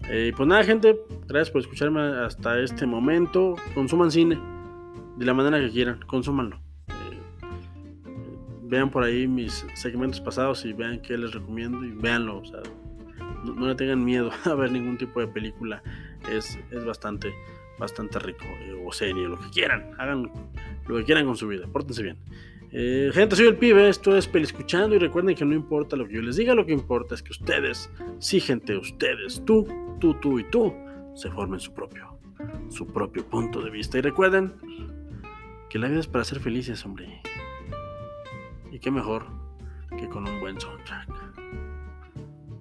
Eh, 0.10 0.34
pues 0.36 0.48
nada, 0.48 0.64
gente, 0.64 0.98
gracias 1.28 1.52
por 1.52 1.62
escucharme 1.62 2.02
hasta 2.02 2.60
este 2.60 2.86
momento. 2.86 3.56
Consuman 3.74 4.12
cine 4.12 4.40
de 5.18 5.26
la 5.26 5.34
manera 5.34 5.60
que 5.60 5.72
quieran, 5.72 6.00
consúmanlo. 6.08 6.60
Eh, 6.88 7.20
vean 8.64 8.90
por 8.90 9.04
ahí 9.04 9.28
mis 9.28 9.66
segmentos 9.76 10.22
pasados 10.22 10.66
y 10.66 10.74
vean 10.74 11.02
qué 11.02 11.18
les 11.18 11.34
recomiendo 11.34 11.84
y 11.84 11.92
véanlo. 11.92 12.40
O 12.40 12.46
sea, 12.46 12.62
no, 13.44 13.68
le 13.68 13.76
tengan 13.76 14.04
miedo 14.04 14.32
a 14.46 14.54
ver 14.56 14.72
ningún 14.72 14.98
tipo 14.98 15.20
de 15.20 15.28
película. 15.28 15.84
Es, 16.32 16.58
es 16.72 16.86
bastante, 16.86 17.34
bastante 17.78 18.20
rico. 18.20 18.46
Eh, 18.62 18.84
o 18.86 18.92
serie, 18.92 19.28
lo 19.28 19.40
que 19.40 19.50
quieran. 19.50 19.92
Hagan 19.98 20.32
lo 20.88 20.98
que 20.98 21.04
quieran 21.04 21.26
con 21.26 21.36
su 21.36 21.48
vida. 21.48 21.68
Pórtense 21.68 22.04
bien. 22.04 22.18
Eh, 22.78 23.10
gente, 23.14 23.38
soy 23.38 23.48
el 23.48 23.56
pibe, 23.56 23.88
esto 23.88 24.18
es 24.18 24.30
Escuchando 24.34 24.98
y 24.98 25.00
recuerden 25.00 25.34
que 25.34 25.46
no 25.46 25.56
importa 25.56 25.96
lo 25.96 26.06
que 26.06 26.16
yo 26.16 26.22
les 26.22 26.36
diga, 26.36 26.54
lo 26.54 26.66
que 26.66 26.74
importa 26.74 27.16
es 27.16 27.24
que 27.24 27.32
ustedes, 27.32 27.90
sí 28.20 28.42
gente, 28.42 28.76
ustedes, 28.76 29.42
tú, 29.46 29.66
tú, 30.02 30.16
tú 30.16 30.40
y 30.40 30.44
tú, 30.50 30.76
se 31.16 31.32
formen 31.32 31.62
su 31.62 31.74
propio, 31.74 32.20
su 32.70 32.86
propio 32.86 33.26
punto 33.30 33.62
de 33.62 33.70
vista. 33.70 33.98
Y 33.98 34.02
recuerden 34.02 34.56
que 35.70 35.80
la 35.80 35.88
vida 35.88 36.02
es 36.02 36.08
para 36.08 36.26
ser 36.26 36.42
felices, 36.42 36.86
hombre. 36.86 37.22
Y 38.74 38.80
qué 38.80 38.92
mejor 38.92 39.26
que 39.98 40.10
con 40.10 40.28
un 40.28 40.42
buen 40.42 40.60
soundtrack. 40.60 41.08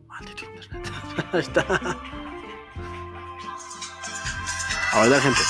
Maldito 0.06 0.44
internet. 0.44 0.92
Ahí 1.32 1.40
está. 1.40 1.64
Ahora 4.92 5.20
gente. 5.20 5.40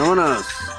known 0.00 0.18
as 0.18 0.69